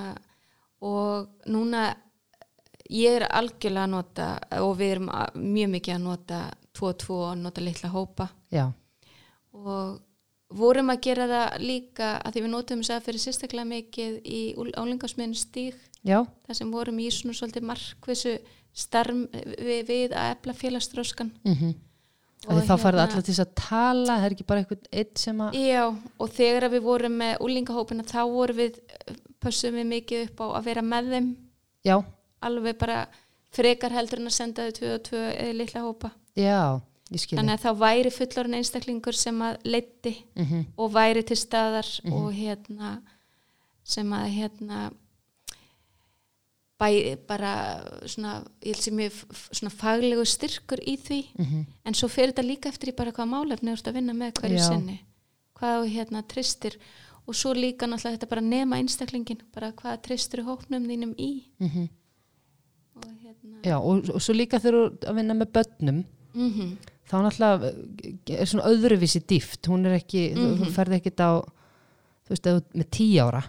og 0.80 1.28
núna 1.46 1.94
ég 2.90 3.20
er 3.20 3.26
algjörlega 3.28 3.86
að 3.86 3.92
nota 3.94 4.28
og 4.64 4.76
við 4.78 4.94
erum 4.96 5.10
að- 5.14 5.34
mjög 5.36 5.72
mikið 5.76 5.94
að 5.94 6.02
nota 6.06 6.38
tvo 6.74 6.88
og 6.90 6.98
tvo 6.98 7.18
og 7.30 7.36
nota 7.38 7.60
litla 7.60 7.90
hópa. 7.92 8.28
Já, 8.50 8.72
og 9.54 10.00
vorum 10.50 10.90
að 10.90 11.00
gera 11.06 11.26
það 11.30 11.60
líka 11.62 12.08
að 12.24 12.32
því 12.34 12.42
við 12.42 12.50
notum 12.50 12.80
þess 12.82 12.96
að 12.96 13.04
fyrir 13.06 13.22
sérstaklega 13.24 13.68
mikið 13.70 14.16
í 14.24 14.40
álingasmiðinu 14.74 15.38
stíg. 15.38 15.74
Já, 16.02 16.24
þar 16.46 16.56
sem 16.56 16.70
vorum 16.72 16.98
í 16.98 17.10
svona 17.12 17.36
svolítið 17.36 17.66
markvissu 17.68 18.38
starm 18.72 19.26
við, 19.32 19.86
við 19.86 20.12
að 20.16 20.36
efla 20.36 20.54
félagsstróskan 20.56 21.30
mm 21.44 21.54
Og 21.54 21.89
því 22.46 22.60
þá 22.64 22.74
farið 22.80 22.84
hérna- 22.84 23.06
allar 23.06 23.24
til 23.26 23.34
þess 23.34 23.42
að 23.44 23.54
tala 23.60 24.14
það 24.16 24.26
er 24.26 24.34
ekki 24.36 24.46
bara 24.48 24.60
eitthvað 24.62 24.86
eitt 25.02 25.18
sem 25.20 25.40
að 25.44 25.56
Já, 25.60 25.82
og 26.18 26.30
þegar 26.36 26.68
við 26.72 26.82
vorum 26.86 27.16
með 27.20 27.42
úlingahópina 27.46 28.06
þá 28.08 28.20
vorum 28.32 28.56
við, 28.56 28.78
pössum 29.40 29.74
við 29.76 29.90
mikið 29.90 30.22
upp 30.28 30.40
á 30.40 30.46
að 30.60 30.64
vera 30.70 30.82
með 30.82 31.10
þeim. 31.14 31.28
Já, 31.84 31.96
alveg 32.42 32.78
bara 32.80 33.02
frekar 33.52 33.92
heldur 33.92 34.22
en 34.22 34.30
að 34.30 34.36
senda 34.38 34.68
þau 34.68 34.72
tvö 34.78 34.94
og 34.94 35.02
tvö 35.10 35.24
eða 35.34 35.58
litla 35.58 35.84
hópa. 35.84 36.10
Já, 36.38 36.80
ég 37.10 37.20
skilji 37.20 37.40
þannig 37.40 37.58
að 37.58 37.64
þá 37.66 37.70
væri 37.84 38.10
fullorinn 38.14 38.58
einstaklingur 38.60 39.16
sem 39.18 39.40
að 39.42 39.56
leiti 39.64 40.14
mm 40.36 40.64
og 40.76 40.92
væri 40.94 41.22
til 41.26 41.36
staðar 41.36 41.88
og 42.08 42.32
hérna 42.32 43.00
sem 43.84 44.12
að 44.12 44.26
hérna 44.38 44.90
bæ, 46.80 47.16
bara 47.28 47.50
svona, 48.08 48.38
ég 48.64 48.74
held 48.74 48.82
sem 48.86 48.98
f- 49.04 49.50
svona 49.52 49.70
faglegu 49.70 50.24
styrkur 50.24 50.80
í 50.80 50.96
því. 50.96 51.20
Mhm. 51.38 51.66
en 51.84 51.94
svo 51.94 52.08
fer 52.08 52.32
þetta 52.32 52.46
líka 52.46 52.68
eftir 52.72 52.88
í 52.92 52.96
bara 52.96 53.12
hvað 53.12 53.28
málefni 53.28 53.70
þú 53.70 53.76
ert 53.78 53.88
að 53.92 53.94
vinna 54.00 54.12
með 54.16 54.32
hverju 54.40 54.58
Já. 54.58 54.68
sinni. 54.68 55.00
Hvað 55.60 55.88
hérna 55.92 56.22
tristir 56.26 56.76
og 57.28 57.34
svo 57.36 57.52
líka 57.54 57.86
náttúrulega 57.86 58.16
þetta 58.18 58.28
bara 58.30 58.40
nema 58.40 58.76
einstaklingin 58.80 59.42
bara 59.54 59.72
hvað 59.72 60.00
tristir 60.02 60.40
hópnum 60.44 60.86
þínum 60.88 61.14
í. 61.18 61.44
Mhm. 61.60 61.88
og 62.96 63.04
hérna 63.24 63.62
já, 63.64 63.76
og, 63.78 64.08
og 64.14 64.20
svo 64.20 64.34
líka 64.34 64.56
ert 64.56 65.04
að 65.04 65.14
vinna 65.16 65.34
með 65.34 65.52
börnum 65.52 66.04
mm 66.34 66.76
þá 67.10 67.16
náttúrulega 67.26 67.70
eh, 68.30 68.40
er 68.40 68.46
svona 68.46 68.68
öðruvísi 68.70 69.18
dýft. 69.26 69.66
Hún 69.66 69.84
er 69.86 69.96
ekki, 69.98 70.28
þú, 70.36 70.44
þú 70.60 70.68
ferði 70.70 70.98
ekkit 71.00 71.18
á 71.26 71.42
þú 71.42 72.30
veist, 72.30 72.46
með 72.78 72.86
tí 72.94 73.06
ára 73.18 73.40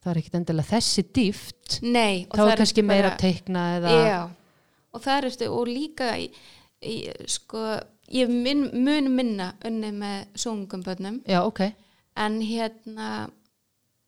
það 0.00 0.10
er 0.14 0.20
ekkit 0.22 0.38
endilega 0.40 0.70
þessi 0.74 1.04
dýft 1.16 1.80
Nei, 1.82 2.24
þá 2.30 2.36
það 2.40 2.52
er 2.54 2.62
kannski 2.62 2.82
bara- 2.84 2.90
meira 2.94 3.10
að 3.12 3.18
teikna 3.24 3.64
eða 3.78 3.94
Já, 4.08 4.20
og 4.94 5.04
það 5.04 5.16
er 5.18 5.28
eftir 5.30 5.50
og 5.56 5.68
líka 5.70 6.10
í, 6.18 6.30
í, 6.82 6.94
sko, 7.28 7.64
ég 8.10 8.32
mun, 8.32 8.64
mun 8.84 9.10
minna 9.14 9.52
unni 9.64 9.92
með 9.92 10.26
sungum 10.34 10.82
bönnum 10.86 11.20
já, 11.28 11.42
ok, 11.44 11.60
en 12.16 12.40
hérna 12.40 13.10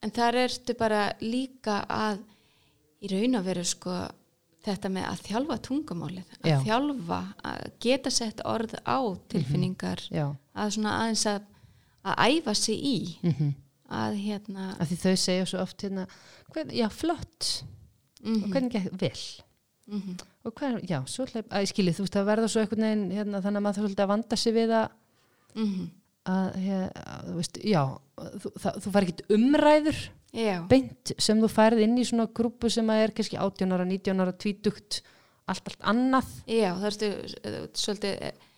en 0.03 0.11
þar 0.11 0.41
ertu 0.47 0.75
bara 0.79 1.13
líka 1.23 1.83
að 1.87 2.25
í 3.03 3.11
raun 3.13 3.39
að 3.39 3.47
vera 3.53 3.65
sko 3.67 3.95
þetta 4.63 4.89
með 4.95 5.07
að 5.11 5.23
þjálfa 5.27 5.57
tungumálið 5.67 6.35
að 6.39 6.49
Já. 6.53 6.57
þjálfa, 6.63 7.21
að 7.51 7.63
geta 7.83 8.11
sett 8.15 8.43
orð 8.47 8.77
á 8.87 8.99
tilfinningar 9.33 10.03
já. 10.11 10.29
að 10.55 10.69
svona 10.77 10.93
aðeins 11.01 11.25
að, 11.27 11.41
að 12.07 12.21
æfa 12.31 12.55
sig 12.55 12.79
í. 12.79 12.97
Mm 13.27 13.53
að 13.93 14.19
hérna 14.23 14.73
af 14.81 14.91
því 14.91 14.99
þau 15.05 15.15
segja 15.23 15.49
svo 15.49 15.63
oft 15.63 15.85
hérna 15.85 16.07
hvern, 16.53 16.75
já, 16.75 16.87
flott. 16.93 17.51
Og 18.23 18.53
hvernig 18.53 18.75
gekk 18.77 19.01
vel? 19.01 19.25
Mhm, 19.93 20.19
og 20.47 20.55
hvað, 20.57 20.79
já, 20.87 21.01
svo 21.11 21.27
hleyp, 21.27 21.49
að 21.51 21.65
ég 21.65 21.73
skilji 21.73 21.95
þú 21.97 22.05
veist 22.07 22.19
að 22.21 22.29
verða 22.29 22.51
svo 22.51 22.63
einhvern 22.63 22.87
veginn 22.87 23.09
hérna, 23.17 23.41
þannig 23.43 23.61
að 23.61 23.65
maður 23.67 23.81
þarf 23.83 24.03
að 24.05 24.13
vanda 24.13 24.39
sig 24.39 24.55
við 24.55 24.75
að, 24.79 24.93
mhm, 25.59 25.89
að, 26.33 26.59
hér, 26.63 26.85
að 27.03 27.25
þú 27.27 27.39
veist, 27.41 27.59
já 27.67 27.83
þú, 28.23 28.53
það, 28.63 28.79
þú 28.85 28.93
fær 28.95 29.07
ekkit 29.09 29.25
umræður 29.37 30.01
já, 30.33 30.55
beint 30.71 31.15
sem 31.19 31.43
þú 31.43 31.51
færð 31.51 31.83
inn 31.83 31.99
í 31.99 32.07
svona 32.07 32.29
grúpu 32.31 32.71
sem 32.73 32.95
að 32.95 33.03
er 33.03 33.15
kannski 33.17 33.41
18 33.43 33.75
ára, 33.75 33.89
19 33.91 34.23
ára, 34.23 34.37
20 34.47 35.03
allt, 35.51 35.67
allt 35.67 35.87
annað. 35.93 36.31
Já, 36.47 36.71
það 36.79 36.89
ertu 36.93 37.11
uh, 37.19 37.61
svolítið 37.83 38.27
eh, 38.29 38.49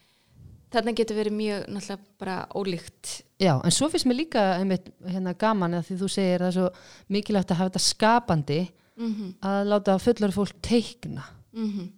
þarna 0.75 0.95
getur 0.99 1.19
verið 1.19 1.37
mjög 1.39 1.67
náttúrulega 1.75 2.21
bara 2.21 2.37
ólíkt. 2.55 3.11
Já, 3.43 3.53
en 3.57 3.75
svo 3.75 3.89
finnst 3.93 4.09
mér 4.09 4.21
líka 4.21 4.45
einmitt, 4.59 4.89
hérna 5.07 5.35
gaman 5.39 5.79
að 5.79 5.89
því 5.89 5.99
þú 6.03 6.09
segir 6.15 6.45
það 6.45 6.57
svo 6.59 6.69
mikilvægt 7.15 7.53
að 7.53 7.61
hafa 7.61 7.73
þetta 7.73 7.85
skapandi 7.89 8.63
mm 8.95 9.31
að 9.43 9.61
láta 9.73 9.99
fullar 9.99 10.31
fólk 10.35 10.61
teikna. 10.63 11.25
-hmm. 11.53 11.89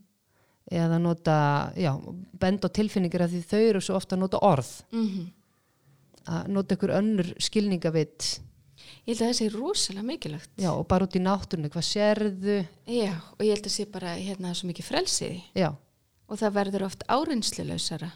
eða 0.71 0.99
nota, 0.99 1.73
já, 1.77 1.93
bend 2.33 2.65
á 2.65 2.69
tilfinningar 2.69 3.23
af 3.23 3.31
því 3.31 3.43
þau 3.43 3.69
eru 3.69 3.81
svo 3.81 3.97
ofta 3.97 4.17
að 4.17 4.21
nota 4.21 4.39
orð. 4.43 4.83
Mhm. 4.93 5.27
að 6.27 6.49
nota 6.49 6.75
ykkur 6.75 6.91
önnur 6.91 7.35
skilningavitt 7.39 8.41
Ég 9.07 9.15
held 9.15 9.21
að 9.23 9.29
það 9.31 9.39
sé 9.39 9.47
rosalega 9.55 10.03
mikilvægt. 10.03 10.51
Já, 10.59 10.71
og 10.73 10.87
bara 10.91 11.07
út 11.07 11.15
í 11.15 11.23
náttúrunni, 11.23 11.71
hvað 11.71 11.85
sérðu? 11.87 12.57
Já, 12.91 13.13
og 13.39 13.43
ég 13.47 13.55
held 13.55 13.69
að 13.69 13.75
sé 13.77 13.87
bara 13.87 14.17
hérna 14.19 14.55
svo 14.55 14.67
mikið 14.67 14.89
frelsiði 14.89 15.43
já, 15.55 15.69
og 16.27 16.41
það 16.41 16.57
verður 16.59 16.87
oft 16.89 17.05
áreinsluleysara 17.07 18.11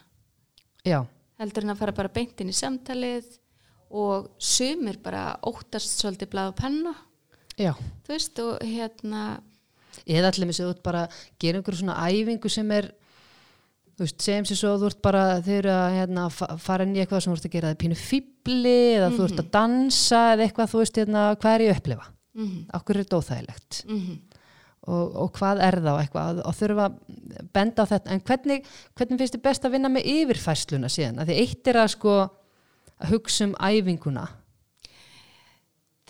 já, 0.87 1.05
heldur 1.40 1.64
en 1.64 1.75
að 1.75 1.79
fara 1.83 1.93
bara 1.97 2.09
beint 2.14 2.40
inn 2.40 2.53
í 2.53 2.57
samtalið 2.57 3.27
og 3.90 4.31
sumir 4.38 4.99
bara 5.03 5.37
óttast 5.43 5.99
svolítið 6.01 6.31
blað 6.31 6.53
og 6.53 6.57
penna. 6.61 6.95
Já. 7.59 7.73
Þú 8.07 8.12
veist 8.14 8.38
og 8.45 8.61
hérna 8.62 9.40
eða 10.07 10.31
allir 10.31 10.47
með 10.49 10.57
sig 10.61 10.66
út 10.71 10.83
bara 10.83 11.09
gera 11.43 11.59
einhverju 11.59 11.81
svona 11.83 11.97
æfingu 12.09 12.49
sem 12.53 12.71
er 12.73 12.87
þú 13.99 14.07
veist, 14.07 14.23
segjum 14.25 14.47
sér 14.49 14.57
svo 14.61 14.71
þú 14.81 14.87
ert 14.88 15.03
bara 15.03 15.25
þeir 15.45 15.59
eru 15.59 15.73
að 15.75 15.97
hérna, 15.99 16.29
fa- 16.33 16.57
fara 16.57 16.87
inn 16.87 16.95
í 16.97 17.03
eitthvað 17.03 17.21
sem 17.25 17.33
þú 17.35 17.37
ert 17.37 17.49
að 17.51 17.57
gera 17.57 17.73
það 17.73 17.81
pínu 17.83 17.99
fýbli 18.01 18.77
eða 18.97 19.11
þú 19.16 19.27
ert 19.27 19.43
að 19.43 19.51
dansa 19.59 20.21
eða 20.33 20.47
eitthvað, 20.47 20.71
þú 20.73 20.79
veist, 20.81 21.01
hérna, 21.03 21.25
hvað 21.43 21.55
er 21.59 21.61
ég 21.66 21.75
að 21.75 21.81
upplifa? 21.83 22.07
Mm 22.38 22.59
okkur 22.79 22.97
er 22.97 23.05
þetta 23.05 23.19
óþægilegt? 23.21 23.85
-hmm. 23.88 24.16
Og, 24.90 25.14
og 25.22 25.31
hvað 25.38 25.62
er 25.66 25.79
það 25.81 25.92
og 25.92 26.03
eitthvað 26.03 26.42
og 26.42 26.57
þurfa 26.59 26.88
að 26.88 26.98
benda 27.55 27.87
á 27.87 27.90
þetta. 27.92 28.14
En 28.14 28.24
hvernig, 28.26 28.59
hvernig 28.98 29.22
finnst 29.22 29.37
þið 29.37 29.44
best 29.46 29.66
að 29.66 29.74
vinna 29.76 29.92
með 29.92 30.11
yfirfærsluna 30.14 30.90
síðan, 30.92 31.22
því 31.29 31.38
eitt 31.44 31.70
er 31.70 31.81
að 31.85 31.92
sko 31.94 32.16
að 32.20 33.14
hugsa 33.14 33.46
um 33.48 33.55
æfinguna. 33.70 34.26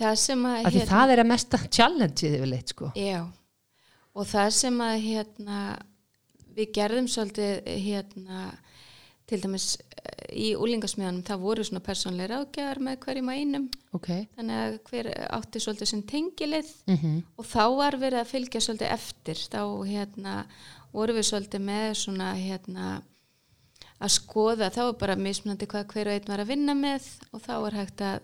Það 0.01 0.17
sem 0.23 0.49
að 0.49 0.59
af 0.65 0.75
því 0.75 0.87
það 0.89 1.13
er 1.13 1.23
að 1.23 1.31
mesta 1.31 1.61
challenge 1.69 2.31
yfirleitt 2.31 2.73
sko. 2.73 2.91
Já, 2.97 3.21
og 4.17 4.29
það 4.31 4.51
sem 4.57 4.83
að 4.85 4.97
hérna, 5.05 5.61
við 6.57 6.73
gerðum 6.79 7.09
svolítið 7.11 7.69
hérna, 7.85 8.47
til 9.29 9.43
dæmis 9.45 9.75
í 10.33 10.51
úlingasmiðanum, 10.59 11.23
það 11.27 11.45
voru 11.45 11.65
svona 11.67 11.83
persónleira 11.85 12.41
ágjör 12.41 12.81
með 12.87 12.99
hverjum 13.05 13.31
að 13.33 13.41
einum, 13.41 13.69
ok, 13.97 14.09
þannig 14.37 14.61
að 14.65 14.77
hver 14.91 15.09
átti 15.39 15.63
svolítið 15.63 15.91
sem 15.93 16.03
tengilið 16.03 16.73
mm 16.87 17.23
og 17.37 17.47
þá 17.47 17.65
var 17.77 17.97
verið 18.01 18.21
að 18.21 18.33
fylgja 18.33 18.61
svolítið 18.61 18.93
eftir, 18.95 19.45
þá 19.51 19.63
hérna, 19.89 20.35
voru 20.93 21.17
við 21.17 21.29
svolítið 21.31 21.65
með 21.67 21.95
svona 21.95 22.33
hérna, 22.35 23.03
að 24.01 24.13
skoða, 24.17 24.71
þá 24.71 24.83
er 24.87 24.99
bara 25.01 25.17
mismunandi 25.17 25.67
hvað 25.67 25.89
hver 25.93 26.09
og 26.09 26.19
einn 26.19 26.29
var 26.29 26.41
að 26.41 26.53
vinna 26.55 26.75
með 26.75 27.09
og 27.33 27.43
þá 27.45 27.55
er 27.59 27.79
hægt 27.81 28.01
að 28.01 28.21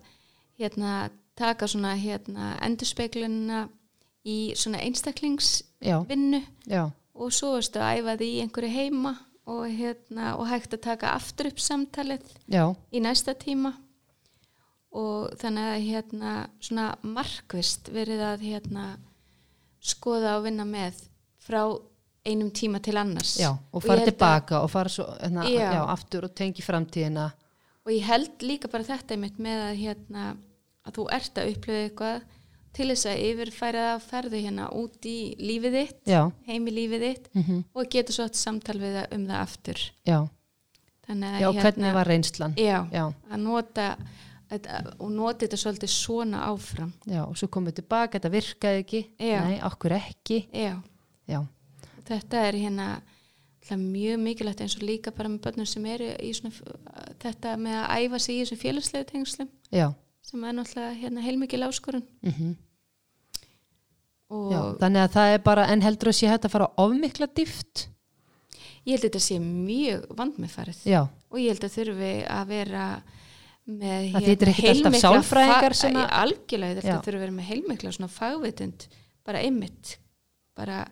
hérna, 0.59 1.11
taka 1.37 1.69
svona 1.69 1.95
hérna, 2.01 2.57
endurspeglunina 2.65 3.69
í 4.27 4.55
svona 4.57 4.81
einstaklingsvinnu 4.83 6.41
Já, 6.41 6.49
já, 6.67 6.91
og 7.15 7.33
svo 7.33 7.57
erstu 7.59 7.81
að 7.81 8.01
æfa 8.01 8.17
því 8.21 8.31
einhverju 8.43 8.73
heima 8.73 9.13
og, 9.47 9.67
hérna, 9.71 10.35
og 10.41 10.49
hægt 10.51 10.75
að 10.75 10.81
taka 10.89 11.13
aftur 11.15 11.47
upp 11.53 11.61
samtalið 11.63 12.25
já, 12.51 12.65
í 12.93 13.01
næsta 13.05 13.35
tíma 13.39 13.75
og 14.97 15.35
þannig 15.41 15.67
að 15.73 15.85
hérna 15.91 16.33
svona 16.63 16.87
markvist 17.05 17.91
verið 17.95 18.23
að 18.33 18.45
hérna 18.49 18.87
skoða 19.87 20.37
og 20.39 20.47
vinna 20.49 20.65
með 20.67 21.03
frá 21.47 21.61
einum 22.27 22.51
tíma 22.51 22.81
til 22.83 22.97
annars 22.99 23.37
já, 23.39 23.53
og 23.73 23.83
fara 23.85 24.01
að- 24.03 24.11
tilbaka 24.11 24.63
og 24.65 24.71
fara 24.71 24.89
svo, 24.91 25.05
hérna, 25.21 25.45
Já. 25.47 25.73
já, 25.75 25.83
aftur 25.93 26.25
og 26.25 26.35
tengi 26.35 26.63
framtíðina. 26.63 27.33
og 27.87 27.93
ég 27.93 28.03
held 28.03 28.43
líka 28.43 28.69
bara 28.71 28.83
þetta 28.83 29.15
með 29.17 29.61
að 29.71 29.77
hérna 29.79 30.37
að 30.87 30.93
þú 30.95 31.07
ert 31.13 31.35
að 31.39 31.53
upplifa 31.55 31.89
eitthvað 31.89 32.23
til 32.77 32.91
þess 32.91 33.09
að 33.09 33.23
yfirfæra 33.31 33.83
það 33.87 33.95
að 33.95 34.07
ferðu 34.11 34.43
hérna 34.45 34.69
út 34.77 35.09
í 35.09 35.17
lífið 35.41 35.77
þitt, 35.81 35.99
Já, 36.11 36.21
heim 36.49 36.69
í 36.69 36.77
lífið 36.77 37.05
þitt 37.07 37.29
mm 37.33 37.65
og 37.77 37.91
getur 37.93 38.19
svo 38.19 38.29
samtal 38.33 38.79
við 38.83 38.99
það 39.01 39.17
um 39.17 39.27
það 39.31 39.41
aftur. 39.41 39.83
Já, 40.07 40.19
að 41.07 41.41
já, 41.41 41.49
hvernig 41.63 41.97
var 41.97 42.11
reynslan? 42.11 42.55
já, 42.93 43.07
að 43.31 43.43
nota 43.43 43.89
þetta, 44.51 44.81
og 44.99 45.11
nota 45.11 45.47
þetta 45.47 45.61
svolítið 45.63 45.93
svona 45.95 46.45
áfram. 46.51 46.93
Já, 47.07 47.25
og 47.25 47.37
svo 47.39 47.49
komum 47.49 47.71
við 47.71 47.81
tilbaka, 47.81 48.19
þetta 48.19 48.35
virkaði 48.37 48.85
ekki, 48.85 49.03
nei, 49.19 49.59
okkur 49.67 49.97
ekki, 49.97 50.41
já, 50.53 50.75
já, 51.27 51.41
þetta 52.07 52.47
er 52.49 52.61
hérna 52.65 52.89
mjög 53.75 54.21
mikilvægt 54.23 54.61
eins 54.63 54.77
og 54.79 54.85
líka 54.87 55.11
bara 55.11 55.29
með 55.29 55.41
börnum 55.43 55.67
sem 55.67 55.87
eru 55.91 56.13
í 56.23 56.29
svona 56.37 56.53
þetta 57.19 57.57
með 57.59 57.81
að 57.81 58.05
æfa 58.05 58.21
sig 58.23 58.37
í 58.37 58.43
þessum 58.45 58.61
félagslegu 58.61 59.09
tengslum 59.09 59.49
já, 59.75 59.89
sem 60.23 60.45
er 60.47 60.55
náttúrulega 60.55 61.01
hérna 61.01 61.25
heilmikil 61.25 61.67
áskorun. 61.67 62.07
Mm 62.23 62.33
og 62.33 62.66
já, 64.31 64.61
þannig 64.81 65.03
að 65.07 65.13
það 65.17 65.35
er 65.37 65.43
bara, 65.47 65.67
en 65.73 65.83
heldur 65.87 66.11
að 66.11 66.17
sé 66.19 66.31
hægt 66.31 66.49
að 66.49 66.55
fara 66.57 66.71
ofmikla 66.83 67.29
dýft? 67.37 67.87
ég 68.87 68.95
held 68.95 69.03
að 69.05 69.09
þetta 69.11 69.21
sé 69.25 69.37
mjög 69.43 70.03
vandmeðfarið. 70.19 70.81
Já, 70.87 71.01
og 71.31 71.39
ég 71.43 71.49
held 71.51 71.65
að 71.67 71.73
þurfi 71.75 72.11
að 72.31 72.45
vera 72.53 72.85
með 73.67 74.05
Það 74.13 74.29
alltaf 74.31 74.59
heilmikla 74.61 75.01
sálfræðingar 75.03 75.75
fa- 75.75 75.81
sem 75.81 75.97
að- 75.99 76.07
Æ, 76.07 76.19
algjörlega, 76.23 76.77
þetta 76.81 76.99
þurfi 77.03 77.17
að 77.19 77.25
vera 77.25 77.35
með 77.39 77.49
heilmikla 77.51 77.93
svona 77.97 78.09
fagvitund 78.15 78.87
bara 79.27 79.39
einmitt 79.43 79.97
bara 80.57 80.87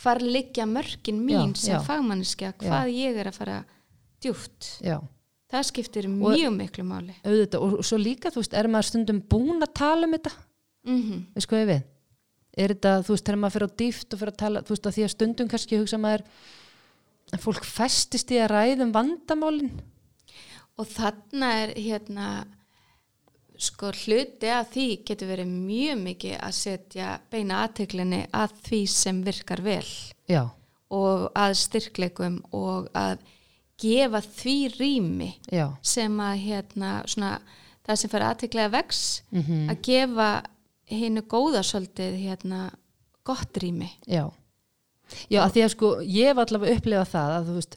hvar 0.00 0.20
liggja 0.22 0.64
mörkin 0.66 1.18
mín 1.26 1.50
Já, 1.50 1.58
sem 1.58 1.74
já. 1.74 1.80
fagmanniska, 1.84 2.52
hvað 2.62 2.92
ég 2.94 3.18
er 3.18 3.26
að 3.32 3.34
fara 3.34 3.64
djúft, 4.22 4.78
já, 4.80 5.00
það 5.50 5.66
skiptir 5.72 6.06
mjög 6.08 6.54
miklu 6.54 6.84
máli. 6.86 7.14
auðvitað, 7.24 7.60
og, 7.66 7.78
og 7.80 7.84
svo 7.84 7.98
líka, 7.98 8.30
þú 8.30 8.44
veist, 8.44 8.54
er 8.54 8.68
maður 8.70 8.88
stundum 8.92 9.20
búin 9.26 9.60
að 9.60 9.74
tala 9.74 10.06
um 10.06 10.12
þetta? 10.14 10.32
mm 10.86 11.26
veist 11.34 11.48
hvað 11.50 11.64
ég 11.66 11.68
við 11.74 11.82
er 12.56 12.74
þetta, 12.74 12.94
þú 13.06 13.14
veist, 13.14 13.26
þegar 13.26 13.40
maður 13.42 13.56
fyrir 13.56 13.70
á 13.70 13.78
dýft 13.82 14.14
og 14.14 14.22
fyrir 14.22 14.34
að 14.34 14.40
tala, 14.42 14.62
þú 14.64 14.74
veist, 14.74 14.86
að 14.86 14.96
því 14.96 15.06
að 15.06 15.12
stundum 15.14 15.50
kannski 15.50 15.80
hugsa 15.80 16.00
maður 16.00 16.24
að 17.30 17.42
fólk 17.44 17.66
festist 17.68 18.32
í 18.34 18.40
að 18.42 18.52
ræðum 18.54 18.94
vandamálin. 18.94 19.74
Og 20.80 20.88
þarna 20.88 21.50
er 21.64 21.74
hérna 21.76 22.30
sko 23.60 23.90
hluti 23.92 24.48
að 24.48 24.70
því 24.72 24.86
getur 25.10 25.28
verið 25.28 25.50
mjög 25.52 25.98
mikið 26.00 26.38
að 26.40 26.54
setja 26.56 27.10
beina 27.30 27.60
aðteglinni 27.66 28.22
að 28.32 28.54
því 28.64 28.80
sem 28.88 29.20
virkar 29.26 29.60
vel. 29.64 29.84
Já, 30.30 30.46
og 30.90 31.28
að 31.38 31.56
styrkleikum 31.60 32.40
og 32.56 32.88
að 32.96 33.20
gefa 33.80 34.20
því 34.26 34.56
rými 34.74 35.30
já, 35.48 35.68
sem 35.82 36.16
að 36.20 36.40
hérna 36.44 36.94
svona 37.08 37.36
það 37.86 38.00
sem 38.00 38.12
fyrir 38.12 38.26
aðteglega 38.28 38.72
vex 38.74 39.04
mm 39.30 39.70
að 39.70 39.84
gefa 39.86 40.30
hinnu 40.90 41.24
góða 41.30 41.62
svolítið 41.66 42.18
hérna 42.24 42.68
gott 43.26 43.56
rými. 43.62 43.90
Já. 44.08 44.28
Já, 45.30 45.42
að 45.42 45.56
því 45.56 45.64
að 45.64 45.72
sko, 45.74 45.88
ég 46.06 46.30
hef 46.30 46.40
allavega 46.44 46.78
upplifað 46.78 47.10
það 47.10 47.34
að 47.34 47.48
þú 47.48 47.56
veist, 47.56 47.76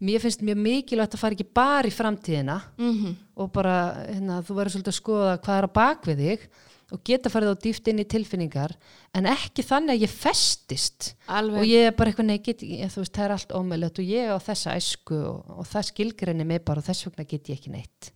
mér 0.00 0.22
finnst 0.24 0.42
mjög 0.48 0.62
mikilvægt 0.64 1.14
að 1.16 1.22
fara 1.22 1.36
ekki 1.36 1.46
bara 1.60 1.90
í 1.90 1.92
framtíðina 1.92 2.56
mm 2.80 3.16
og 3.40 3.48
bara, 3.54 3.76
hérna, 4.04 4.42
þú 4.44 4.56
verður 4.58 4.74
svolítið 4.74 4.92
að 4.92 4.98
skoða 4.98 5.36
hvað 5.40 5.58
er 5.58 5.66
á 5.68 5.76
bakvið 5.78 6.18
þig 6.24 6.42
og 6.90 7.02
geta 7.06 7.30
farið 7.32 7.52
á 7.56 7.62
dýft 7.64 7.88
inn 7.88 8.02
í 8.02 8.04
tilfinningar 8.04 8.74
en 9.16 9.28
ekki 9.30 9.64
þannig 9.64 9.94
að 9.94 10.04
ég 10.04 10.12
festist. 10.12 11.14
Alveg. 11.24 11.62
Og 11.62 11.70
ég 11.70 11.88
er 11.88 11.96
bara 11.96 12.12
eitthvað 12.12 12.28
nei, 12.28 12.40
get, 12.44 12.64
ég, 12.66 12.92
þú 12.92 13.04
veist, 13.04 13.14
það 13.16 13.24
er 13.24 13.34
allt 13.36 13.54
ómöðlegt 13.56 14.02
og 14.02 14.10
ég 14.12 14.32
á 14.34 14.36
þessa 14.44 14.76
æsku 14.76 15.20
og, 15.30 15.54
og 15.56 15.70
það 15.70 15.88
skilgrinni 15.88 16.48
mig 16.48 16.64
bara 16.66 16.82
og 16.82 16.88
þess 16.90 17.08
vegna 17.08 17.28
get 17.30 17.52
ég 17.52 17.60
ekki 17.60 17.72
neitt. 17.72 18.10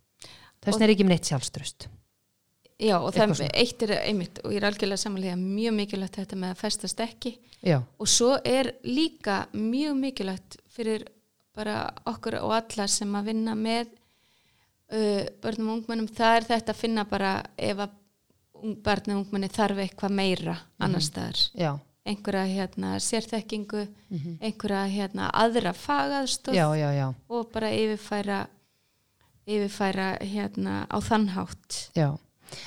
Þess 0.61 0.75
vegna 0.75 0.85
er 0.89 0.93
ekki 0.93 1.09
neitt 1.09 1.31
sjálfströst 1.31 1.89
Já, 2.75 2.97
og 2.99 3.13
það 3.15 3.35
svona. 3.39 3.51
eitt 3.55 3.83
er 3.85 3.91
einmitt 4.01 4.39
og 4.43 4.51
ég 4.51 4.59
er 4.59 4.67
algjörlega 4.67 4.99
samanlega 4.99 5.35
mjög 5.39 5.75
mikilvægt 5.77 6.17
þetta 6.19 6.39
með 6.41 6.49
að 6.51 6.61
festast 6.63 7.03
ekki. 7.05 7.35
Já, 7.63 7.77
og 7.79 8.09
svo 8.11 8.33
er 8.43 8.73
líka 8.83 9.45
mjög 9.55 9.95
mikilvægt 10.01 10.57
fyrir 10.75 11.05
bara 11.55 11.85
okkur 12.11 12.41
og 12.41 12.51
alla 12.57 12.87
sem 12.91 13.15
að 13.15 13.29
vinna 13.31 13.55
með 13.55 13.93
uh, 14.91 15.23
börnum 15.41 15.71
og 15.71 15.77
ungmennum 15.79 16.09
það 16.11 16.41
er 16.41 16.49
þetta 16.49 16.75
að 16.75 16.81
finna 16.81 17.05
bara 17.07 17.37
ef 17.55 17.85
að 17.85 17.95
barnið 18.85 19.15
og 19.15 19.21
ungmenni 19.23 19.49
þarf 19.51 19.81
eitthvað 19.83 20.15
meira 20.15 20.55
annar 20.81 21.03
staðar. 21.03 21.41
Já, 21.55 21.71
einhverja 22.07 22.45
hérna 22.49 22.95
sérþekkingu 23.03 23.85
einhverja 24.41 24.83
hérna 24.91 25.29
aðra 25.33 25.73
fagaðstóð 25.73 26.57
já, 26.57 26.67
já, 26.77 26.89
já, 26.93 27.07
og 27.29 27.49
bara 27.53 27.71
yfirfæra 27.73 28.45
yfirfæra 29.45 30.07
hérna 30.21 30.85
á 30.89 30.97
þannhátt 31.01 31.79
já. 31.97 32.15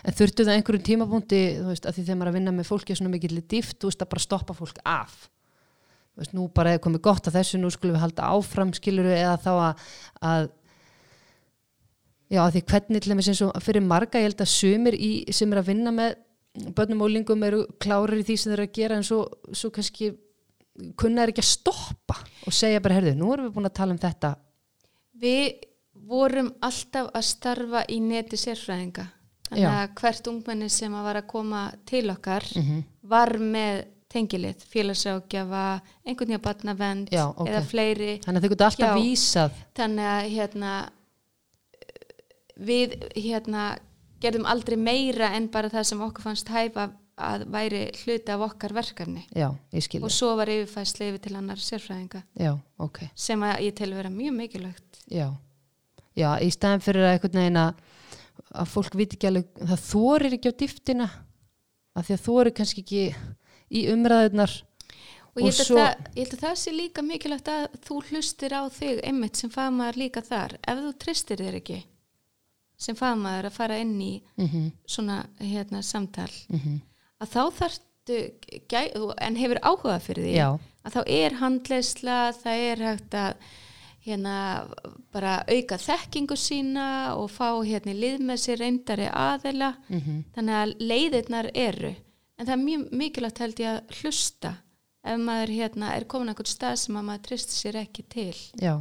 En 0.04 0.16
þurftu 0.18 0.46
það 0.46 0.58
einhverjum 0.58 0.84
tímapunkti 0.88 1.40
þú 1.58 1.66
veist, 1.70 1.88
að 1.88 1.96
því 1.96 2.04
þegar 2.04 2.18
maður 2.18 2.28
er 2.28 2.32
að 2.32 2.38
vinna 2.38 2.54
með 2.56 2.68
fólki 2.68 2.96
svona 2.98 3.12
mikill 3.12 3.40
dýft, 3.40 3.78
þú 3.80 3.90
veist, 3.90 4.04
að 4.04 4.12
bara 4.14 4.24
stoppa 4.24 4.56
fólk 4.56 4.80
af 4.84 5.16
þú 5.24 6.22
veist, 6.22 6.36
nú 6.36 6.46
bara 6.54 6.74
er 6.74 6.82
komið 6.84 7.04
gott 7.08 7.28
að 7.30 7.38
þessu, 7.38 7.60
nú 7.60 7.72
skulum 7.74 7.96
við 7.96 8.04
halda 8.04 8.30
áfram 8.34 8.72
skiluru 8.76 9.12
eða 9.14 9.36
þá 9.44 9.50
að, 9.54 9.84
að 10.30 10.48
já, 12.28 12.40
að 12.44 12.54
því 12.56 12.64
hvernig 12.72 13.04
til 13.04 13.14
þess 13.14 13.32
eins 13.34 13.44
og 13.48 13.60
fyrir 13.64 13.86
marga, 13.86 14.22
ég 14.22 14.30
held 14.30 14.42
að 14.44 14.54
sumir 14.54 14.98
í, 14.98 15.12
sem 15.32 15.52
er 15.54 15.62
að 15.62 15.70
vinna 15.72 15.94
með 15.94 16.18
börnum 16.74 17.04
og 17.06 17.12
lingum 17.14 17.44
eru 17.46 17.62
klárir 17.78 18.18
í 18.18 18.26
því 18.26 18.36
sem 18.40 18.50
þeir 18.50 18.58
eru 18.58 18.66
að 18.66 18.76
gera 18.80 18.98
en 18.98 19.06
svo, 19.06 19.22
svo 19.54 19.70
kannski 19.70 20.10
kunna 20.98 21.22
er 21.22 21.32
ekki 21.32 21.42
að 21.44 21.52
stoppa 21.52 22.18
og 22.46 22.54
segja 22.54 22.82
bara, 22.82 22.98
herðu, 22.98 23.14
nú 23.18 23.32
erum 23.34 23.48
við 23.48 23.56
búin 23.56 23.70
að 23.70 23.78
tala 23.78 23.94
um 23.94 24.02
þetta 24.02 24.34
Við 25.18 25.64
vorum 26.06 26.52
alltaf 26.62 27.08
að 27.10 27.24
starfa 27.26 27.80
í 27.90 27.96
neti 27.98 28.38
sérfræðinga. 28.38 29.08
Þannig 29.48 29.68
að 29.72 29.94
hvert 30.00 30.26
ungmenni 30.32 30.68
sem 30.70 30.92
að 30.92 31.04
var 31.08 31.16
að 31.22 31.26
koma 31.26 31.62
til 31.86 32.10
okkar 32.10 32.44
Mhm. 32.56 32.82
var 33.08 33.28
með 33.38 33.84
tengilið, 34.08 34.62
félagságjafa, 34.72 35.80
einhvern 36.06 36.28
veginn 36.28 36.40
barnavend 36.42 37.08
Já, 37.12 37.26
ok. 37.36 37.48
eða 37.48 37.62
fleiri. 37.68 38.20
þannig 38.24 38.38
að 38.38 38.42
þau 38.44 38.48
geta 38.54 38.64
alltaf 38.66 38.88
Já. 38.88 38.94
vísað 38.96 39.50
Þannig 39.74 40.06
að 40.12 40.30
hérna, 40.36 40.72
við 42.58 42.96
hérna, 43.16 43.66
gerðum 44.22 44.46
aldrei 44.50 44.76
meira 44.80 45.28
en 45.36 45.46
bara 45.52 45.70
það 45.70 45.84
sem 45.92 46.00
okkur 46.00 46.22
fannst 46.26 46.48
hæfa 46.50 46.88
að 47.18 47.44
væri 47.50 47.82
hluti 48.04 48.30
af 48.34 48.40
okkar 48.46 48.72
verkefni. 48.76 49.24
já, 49.34 49.48
Og 50.02 50.10
svo 50.10 50.36
var 50.36 50.46
yfirfæsli 50.46 51.08
yfir 51.10 51.18
til 51.22 51.36
annar 51.36 51.56
sérfræðinga 51.56 52.22
já, 52.38 52.58
ok 52.78 53.08
sem 53.14 53.40
að 53.40 53.60
ég 53.60 53.74
tel 53.74 53.90
vera 53.94 54.08
mjög 54.10 54.34
mikilvægt. 54.36 55.02
Já, 55.10 56.38
í 56.40 56.50
staðin 56.50 56.80
fyrir 56.82 57.04
að 57.06 57.12
einhvern 57.18 57.38
veginn 57.40 57.56
að, 57.56 57.74
að 58.54 58.70
fólk 58.72 58.94
viti 58.98 59.16
ekki 59.18 59.30
alveg, 59.30 59.50
það 59.58 59.84
þorir 59.88 60.36
ekki 60.38 60.52
á 60.52 60.58
dýftina 60.62 61.08
af 61.98 62.06
því 62.06 62.14
að 62.16 62.24
þorir 62.28 62.54
kannski 62.56 62.84
ekki 62.84 63.02
í 63.68 63.84
umræðunar 63.92 64.62
Og 65.38 65.44
ég 65.44 65.52
Og 65.52 65.54
held, 65.54 65.66
svo- 65.68 65.78
það, 65.78 66.06
ég 66.16 66.24
held 66.24 66.32
að 66.34 66.40
það 66.42 66.54
sé 66.58 66.72
líka 66.74 67.02
mikilvægt 67.04 67.48
að 67.52 67.66
þú 67.86 67.96
hlustir 68.08 68.54
á 68.58 68.62
þig 68.74 69.02
einmitt 69.06 69.36
sem 69.36 69.50
fagmaður 69.50 69.98
líka 70.00 70.22
þar. 70.26 70.56
Ef 70.66 70.78
þú 70.82 70.92
tristir 70.98 71.38
þér 71.38 71.58
ekki 71.60 71.76
sem 72.78 72.96
fagmaður 72.98 73.46
að 73.46 73.52
fara 73.58 73.78
inn 73.78 74.00
í 74.00 74.22
mm 74.36 74.48
-hmm, 74.48 74.72
svona 74.86 75.26
hérna, 75.38 75.82
samtal, 75.82 76.30
mhm. 76.48 76.80
að 77.20 77.28
þá 77.28 77.42
þú- 78.94 79.14
en 79.20 79.36
hefur 79.36 79.58
áhuga 79.62 80.00
fyrir 80.00 80.24
því, 80.24 80.34
Já, 80.34 80.58
að 80.84 80.92
þá 80.92 81.02
er 81.06 81.32
handleysla, 81.34 82.32
það 82.32 82.56
er 82.70 82.76
hægt 82.78 83.14
að 83.14 83.34
hérna 84.08 84.34
bara 85.14 85.38
auka 85.48 85.78
þekkingu 85.80 86.36
sína 86.38 86.88
og 87.18 87.30
fá 87.30 87.48
hérna 87.62 87.94
lið 87.96 88.20
með 88.28 88.42
sér 88.44 88.62
reyndari 88.64 89.08
aðila, 89.08 89.74
mm 89.88 90.20
þannig 90.34 90.60
að 90.60 90.74
leiðirnar 90.90 91.50
eru, 91.54 91.94
en 92.38 92.46
það 92.46 92.54
er 92.56 92.64
mjög 92.64 92.84
mikilvægt 93.02 93.42
held 93.44 93.60
ég 93.64 93.72
að 93.72 93.98
hlusta. 94.00 94.54
Ef 95.08 95.18
maður 95.22 95.54
hérna 95.54 95.94
er 95.96 96.04
komin 96.10 96.28
að 96.28 96.34
einhvern 96.34 96.50
stað 96.50 96.78
sem 96.82 96.96
að 96.98 97.04
maður 97.06 97.26
tristir 97.28 97.56
sér 97.56 97.82
ekki 97.84 98.04
til. 98.08 98.36
já. 98.60 98.78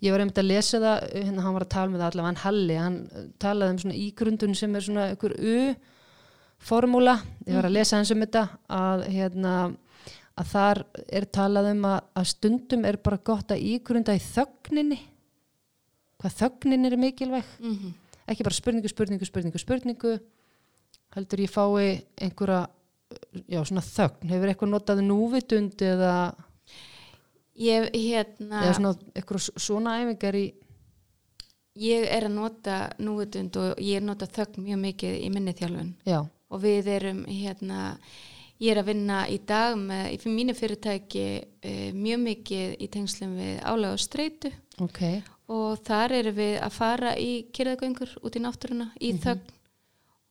Ég 0.00 0.14
var 0.14 0.22
einmitt 0.22 0.38
að 0.38 0.48
lesa 0.48 0.78
það, 0.82 1.06
hérna 1.12 1.44
hann 1.44 1.56
var 1.56 1.64
að 1.66 1.72
tala 1.74 1.90
með 1.90 2.02
það 2.02 2.10
allavega, 2.10 2.28
hann 2.28 2.42
Halli, 2.44 2.76
hann 2.78 2.98
uh, 3.10 3.24
talaði 3.42 3.74
um 3.74 3.80
svona 3.82 3.96
ígrundun 3.98 4.54
sem 4.58 4.76
er 4.76 4.84
svona 4.86 5.06
einhver 5.10 5.34
U-formúla, 5.54 7.16
ég 7.48 7.58
var 7.58 7.68
að 7.68 7.76
lesa 7.76 7.98
hans 7.98 8.12
um 8.14 8.22
þetta 8.24 8.44
að 8.70 9.06
hérna 9.14 9.54
að 10.34 10.46
þar 10.50 10.80
er 11.06 11.26
talað 11.30 11.72
um 11.72 11.84
að, 11.88 11.98
að 12.18 12.30
stundum 12.32 12.86
er 12.88 12.98
bara 13.02 13.20
gott 13.22 13.52
að 13.54 13.66
ígrunda 13.70 14.16
í 14.16 14.22
þögninni 14.22 14.98
hvað 16.18 16.38
þögnin 16.40 16.88
er 16.88 16.96
mikilvæg. 16.98 17.52
Mm 17.60 17.92
ekki 18.30 18.46
bara 18.46 18.56
spurningu, 18.56 18.88
spurningu, 18.88 19.28
spurningu, 19.28 19.60
spurningu 19.60 20.16
heldur 21.14 21.44
ég 21.44 21.52
fái 21.52 22.02
einhverja 22.24 22.64
já, 23.46 23.60
svona 23.62 23.84
þögn, 23.84 24.32
hefur 24.32 24.50
eitthvað 24.50 24.72
notað 24.72 25.02
núvitund 25.06 25.84
eða, 25.84 26.14
ég 27.60 27.88
hérna 27.92 28.64
eða 28.64 28.76
svona 28.78 28.94
eitthvað 29.12 29.48
svona 29.52 29.98
æfingar 30.02 30.38
í 30.40 30.44
ég 31.84 32.06
er 32.08 32.28
að 32.28 32.36
nota 32.38 32.78
núvitund 33.02 33.58
og 33.60 33.82
ég 33.82 34.00
er 34.00 34.06
nota 34.06 34.30
þögn 34.30 34.64
mjög 34.66 34.82
mikið 34.88 35.18
í 35.20 35.30
minni 35.34 35.54
þjálfun. 35.58 35.94
Já, 36.06 36.20
og 36.24 36.62
við 36.62 36.90
erum 36.96 37.24
hérna 37.28 37.96
ég 38.62 38.72
er 38.72 38.80
að 38.82 38.90
vinna 38.92 39.24
í 39.30 39.40
dag 39.46 39.76
með 39.78 40.12
í 40.14 40.34
mínu 40.34 40.54
fyrirtæki 40.58 41.26
uh, 41.40 41.90
mjög 41.96 42.22
mikið 42.28 42.76
í 42.78 42.90
tengslum 42.92 43.34
við 43.40 43.58
álega 43.64 43.96
og 43.96 44.04
streitu. 44.04 44.52
Ok. 44.84 45.02
Og 45.54 45.82
þar 45.84 46.16
erum 46.20 46.38
við 46.38 46.54
að 46.64 46.78
fara 46.78 47.16
í 47.20 47.32
kyrðagöngur 47.54 48.16
út 48.24 48.38
í 48.38 48.42
náttúruna 48.42 48.88
í 49.00 49.12
þögn 49.20 49.52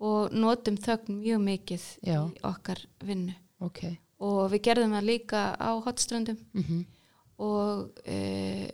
og 0.04 0.34
notum 0.36 0.80
þögn 0.82 1.20
mjög 1.22 1.44
mikið 1.44 1.86
Já. 2.04 2.18
í 2.28 2.42
okkar 2.50 2.82
vinnu. 3.06 3.36
Ok, 3.64 3.86
og 4.20 4.50
við 4.52 4.66
gerðum 4.66 4.98
það 4.98 5.06
líka 5.08 5.44
á 5.56 5.72
hotströndum 5.86 6.40
mm 6.52 6.84
og 7.44 8.00
uh, 8.08 8.68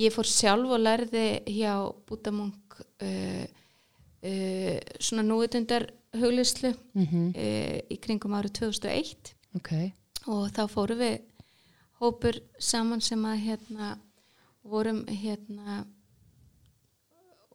ég 0.00 0.14
fór 0.14 0.28
sjálf 0.28 0.72
og 0.74 0.82
lærði 0.82 1.26
hjá 1.46 1.74
Bútamunk 2.08 2.80
uh, 2.80 3.44
uh, 4.24 4.76
svona 5.00 5.24
núvitundar 5.26 5.88
huglislu 6.16 6.74
mhm, 6.92 7.32
uh, 7.34 7.78
í 7.90 7.98
kringum 8.02 8.36
árið 8.38 8.58
2001 8.64 9.34
ok. 9.58 9.72
Og 10.30 10.50
þá 10.52 10.64
fórum 10.68 11.00
við 11.00 11.20
hópur 12.00 12.36
saman 12.60 13.00
sem 13.04 13.24
að 13.28 13.42
hérna 13.46 13.94
vorum 14.64 15.02
hérna 15.08 15.84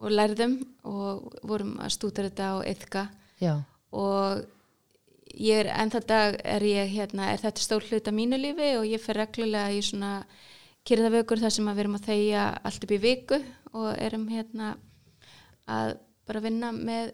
og 0.01 0.11
lærðum 0.11 0.57
og 0.85 1.37
vorum 1.45 1.77
að 1.81 1.93
stúta 1.95 2.25
þetta 2.25 2.51
á 2.51 2.55
yfka 2.67 3.05
og 3.95 4.43
ég 5.35 5.63
er 5.63 5.71
ennþá 5.73 6.01
dag 6.07 6.37
er 6.43 6.65
ég 6.67 6.91
hérna, 6.93 7.31
er 7.31 7.41
þetta 7.41 7.63
stór 7.63 7.85
hlut 7.89 8.07
af 8.07 8.15
mínu 8.15 8.39
lífi 8.39 8.75
og 8.79 8.87
ég 8.89 9.01
fer 9.01 9.19
reglulega 9.19 9.73
í 9.73 9.81
svona 9.83 10.25
kyrðavökur 10.85 11.41
þar 11.41 11.55
sem 11.55 11.69
að 11.69 11.77
við 11.77 11.85
erum 11.85 11.97
að 11.99 12.09
þegja 12.09 12.43
allt 12.69 12.85
upp 12.85 12.93
í 12.93 13.01
viku 13.01 13.39
og 13.73 13.87
erum 13.97 14.27
hérna 14.29 14.75
að 15.65 15.95
bara 16.27 16.41
vinna 16.43 16.71
með 16.75 17.13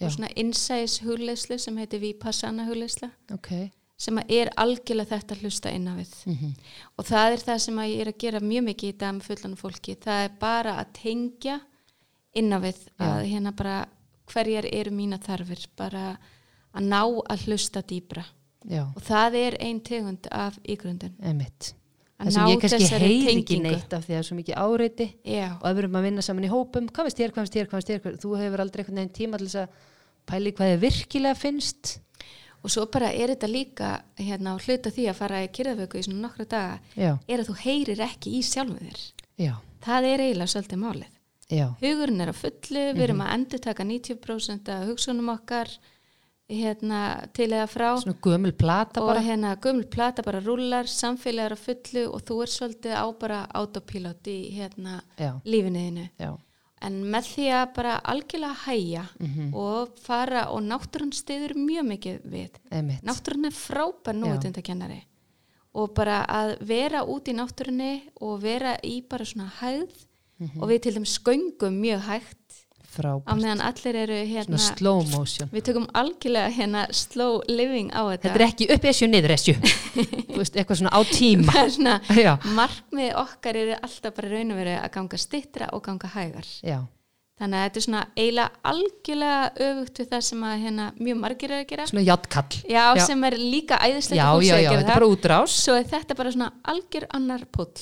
Já. 0.00 0.06
og 0.06 0.14
svona 0.14 0.30
insights 0.36 1.00
hugleislu 1.04 1.58
sem 1.58 1.76
heitir 1.76 2.00
Vipassana 2.00 2.66
hugleisla 2.68 3.10
ok. 3.32 3.70
Sem 4.00 4.16
er 4.32 4.48
algjörlega 4.56 5.18
þetta 5.18 5.36
hlusta 5.42 5.70
inn 5.76 5.88
á 5.88 5.92
við. 5.92 6.12
Mm 6.26 6.54
og 6.96 7.04
það 7.04 7.32
er 7.32 7.42
það 7.44 7.58
sem 7.58 7.80
ég 7.84 8.00
er 8.00 8.08
að 8.08 8.18
gera 8.18 8.40
mjög 8.40 8.64
mikið 8.64 8.88
í 8.88 8.98
dag 8.98 9.14
með 9.14 9.26
fullan 9.28 9.56
fólki. 9.56 9.96
Það 10.00 10.24
er 10.24 10.30
bara 10.40 10.76
að 10.80 10.92
tengja 11.02 11.60
inn 12.32 12.52
á 12.52 12.58
við 12.60 12.78
að 12.98 13.24
hérna 13.26 13.52
bara 13.52 13.88
hverjar 14.30 14.68
eru 14.72 14.90
mína 14.90 15.18
þarfir 15.18 15.66
bara 15.76 16.16
að 16.72 16.86
ná 16.86 17.02
að 17.02 17.44
hlusta 17.46 17.82
dýbra 17.82 18.24
já, 18.64 18.84
og 18.94 19.02
það 19.02 19.34
er 19.34 19.56
ein 19.60 19.80
tegund 19.80 20.26
af 20.30 20.58
ígrundun. 20.64 21.16
Emitt 21.20 21.74
það 22.26 22.34
sem 22.36 22.50
ég 22.50 22.60
kannski 22.64 22.88
heyri 23.00 23.16
ekki 23.34 23.58
neitt 23.64 23.94
af 23.96 24.04
því 24.04 24.12
að 24.12 24.16
það 24.16 24.20
er 24.20 24.26
svo 24.28 24.36
mikið 24.40 24.58
áreiti 24.64 25.06
já, 25.24 25.46
og 25.56 25.66
ef 25.70 25.74
við 25.76 25.82
erum 25.84 25.98
að 26.00 26.06
vinna 26.08 26.24
saman 26.26 26.46
í 26.46 26.50
hópum 26.52 26.88
hvað 26.90 27.08
veist 27.08 27.20
þér, 27.20 27.32
hvað 27.34 27.46
veist 27.46 27.56
þér, 27.56 27.68
hvað 27.70 27.80
veist 27.80 28.04
hvað- 28.04 28.20
þú 28.24 28.32
hefur 28.40 28.62
aldrei 28.64 28.82
einhvern 28.84 29.00
veginn 29.00 29.16
tíma 29.20 29.38
til 29.40 29.48
þess 29.48 29.60
að 29.62 29.68
pæli 30.30 30.52
hvað 30.52 30.70
þið 30.74 30.82
virkilega 30.84 31.38
finnst. 31.40 31.98
Og 32.60 32.68
svo 32.70 32.84
bara 32.92 33.08
er 33.16 33.30
þetta 33.32 33.48
líka 33.48 33.90
hérna 34.20 34.58
hluta 34.60 34.90
því 34.92 35.06
að 35.08 35.16
fara 35.16 35.38
í 35.40 35.48
kyrðavöku 35.48 35.96
í 35.96 36.02
svona 36.04 36.20
nokkra 36.26 36.44
daga 36.44 36.74
já, 36.94 37.14
er 37.26 37.40
að 37.40 37.48
þú 37.48 37.54
heyrir 37.64 38.02
ekki 38.04 38.34
í 38.36 38.42
sjálfu 38.44 38.76
þér. 38.76 39.00
Já, 39.40 39.54
það 39.80 40.08
er 40.10 40.24
eiginlega 40.26 40.52
svolítið 40.52 40.82
málið. 40.82 41.14
Já. 41.50 41.66
Hugurinn 41.80 42.20
er 42.20 42.30
á 42.30 42.36
fullu, 42.36 42.82
við 42.94 43.00
erum 43.06 43.22
að 43.24 43.32
endur 43.34 43.62
taka 43.64 43.82
90% 43.88 44.68
af 44.68 44.84
hugsunum 44.90 45.32
okkar 45.32 45.72
hérna 46.50 47.00
til 47.32 47.48
eða 47.52 47.66
frá. 47.70 47.88
Svona 48.02 48.18
gömul 48.22 48.52
plata 48.58 49.00
og 49.02 49.16
hérna 49.22 49.54
gömul 49.62 49.86
plata 49.90 50.22
bara 50.26 50.40
rúlar, 50.40 50.84
samfélag 50.90 51.44
er 51.50 51.54
á 51.54 51.58
fullu 51.58 52.04
og 52.12 52.22
þú 52.26 52.42
er 52.42 52.52
svolítið 52.56 52.94
á 52.98 53.06
bara 53.18 53.46
autopilot 53.54 54.26
í 54.26 54.38
hérna 54.58 55.00
lífinniðinu 55.44 56.08
en 56.82 56.94
með 57.12 57.26
því 57.34 57.46
að 57.52 57.74
bara 57.76 57.98
algjörlega 58.08 58.56
hæja 58.66 59.02
Mhm. 59.20 59.54
og 59.54 59.98
fara 60.00 60.46
og 60.50 60.62
náttúrun 60.62 61.12
stiður 61.12 61.52
mjög 61.54 61.84
mikið 61.86 62.20
við. 62.24 62.50
Emitt 62.72 63.02
náttúrun 63.04 63.44
er 63.46 63.52
frábær 63.52 64.14
núutundakennari 64.16 65.02
og 65.74 65.94
bara 65.94 66.24
að 66.26 66.56
vera 66.66 67.04
út 67.04 67.28
í 67.28 67.34
náttúrunni 67.36 68.00
og 68.20 68.40
vera 68.42 68.76
í 68.82 69.02
bara 69.08 69.24
svona 69.24 69.50
hæð 69.60 69.90
Mhm. 70.40 70.62
og 70.62 70.68
við 70.70 70.82
til 70.82 70.92
þeim 70.94 71.04
sköngum 71.04 71.80
mjög 71.80 72.00
hægt 72.00 72.64
á 72.90 72.94
frábært, 72.98 73.40
meðan 73.40 73.62
allir 73.68 73.98
eru 74.02 74.18
hérna 74.26 74.58
svona 74.60 74.76
slow 74.78 75.02
motion. 75.14 75.50
Við 75.54 75.66
tökum 75.70 75.86
algjörlega 75.94 76.52
hérna 76.58 76.84
slow 76.92 77.40
living 77.48 77.90
á 77.94 78.02
þetta. 78.10 78.22
Þetta 78.28 78.40
er 78.40 78.46
ekki 78.48 78.70
upp 78.74 78.86
esju, 78.92 79.08
niður 79.12 79.34
esju. 79.36 79.54
Þú 80.34 80.38
veist, 80.42 80.56
eitthvað 80.58 80.80
svona 80.82 80.94
á 80.94 81.00
tíma. 81.10 81.52
Það 81.54 81.64
er 81.66 81.74
svona, 81.76 81.98
já, 82.26 82.32
markmið 82.60 83.12
okkar 83.24 83.60
eru 83.64 83.76
alltaf 83.80 84.16
bara 84.16 84.32
raun 84.34 84.54
og 84.56 84.58
verið 84.64 84.80
að 84.82 84.90
ganga 84.98 85.20
stittra 85.26 85.70
og 85.76 85.84
ganga 85.86 86.10
hægar. 86.16 86.48
Já, 86.66 86.80
þannig 87.40 87.56
að 87.60 87.64
þetta 87.68 87.80
er 87.80 87.86
svona 87.86 88.02
eiginlega 88.20 88.74
algjörlega 88.74 89.68
öfugt 89.70 90.02
við 90.02 90.10
það 90.10 90.24
sem 90.26 90.42
að 90.50 90.58
hérna 90.66 90.88
mjög 91.00 91.20
margir 91.22 91.54
eru 91.54 91.62
að 91.62 91.70
gera. 91.70 91.86
Svona 91.88 92.04
játtkall 92.04 92.58
já, 92.68 92.82
Já. 92.98 93.04
sem 93.06 93.24
er 93.30 93.38
líka 93.40 93.78
æðislegt 93.80 94.18
já, 94.20 94.26
að 94.26 94.34
fólk 94.34 94.44
já, 94.44 94.50
sé 94.50 94.58
að 94.58 94.60
já, 94.64 94.68
gera 94.68 94.82
þetta 94.82 94.90
er 94.90 94.92
það. 94.92 95.00
bara 95.00 95.10
útrás. 95.14 95.56
Svo 95.64 95.78
er 95.80 95.88
þetta 95.94 96.18
bara 96.20 96.34
svona 96.36 96.50
algjör 96.74 97.06
annar 97.16 97.46
pull 97.54 97.72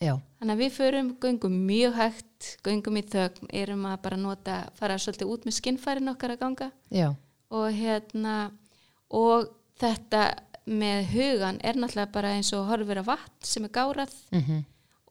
já, 0.00 0.14
þannig 0.40 0.52
að 0.56 0.60
við 0.62 0.72
förum, 0.76 1.10
göngum 1.22 1.56
mjög 1.66 1.94
hægt 1.96 2.48
göngum 2.66 2.96
í 3.00 3.02
þögn, 3.02 3.48
erum 3.52 3.86
að 3.88 4.02
bara 4.02 4.16
nota 4.20 4.56
fara 4.74 4.98
svolítið 4.98 5.30
út 5.32 5.44
með 5.48 5.56
skinnfærin 5.60 6.12
okkar 6.12 6.34
að 6.36 6.40
ganga. 6.44 6.70
Já, 6.90 7.14
og 7.50 7.66
hérna 7.72 8.36
og 9.10 9.48
þetta 9.80 10.24
með 10.66 11.04
hugan 11.12 11.60
er 11.62 11.74
náttúrulega 11.78 12.12
bara 12.12 12.32
eins 12.34 12.52
og 12.52 12.66
horfir 12.66 12.98
á 12.98 13.04
vatn 13.06 13.44
sem 13.46 13.64
er 13.64 13.70
gárað. 13.70 14.14
Mhm. 14.32 14.64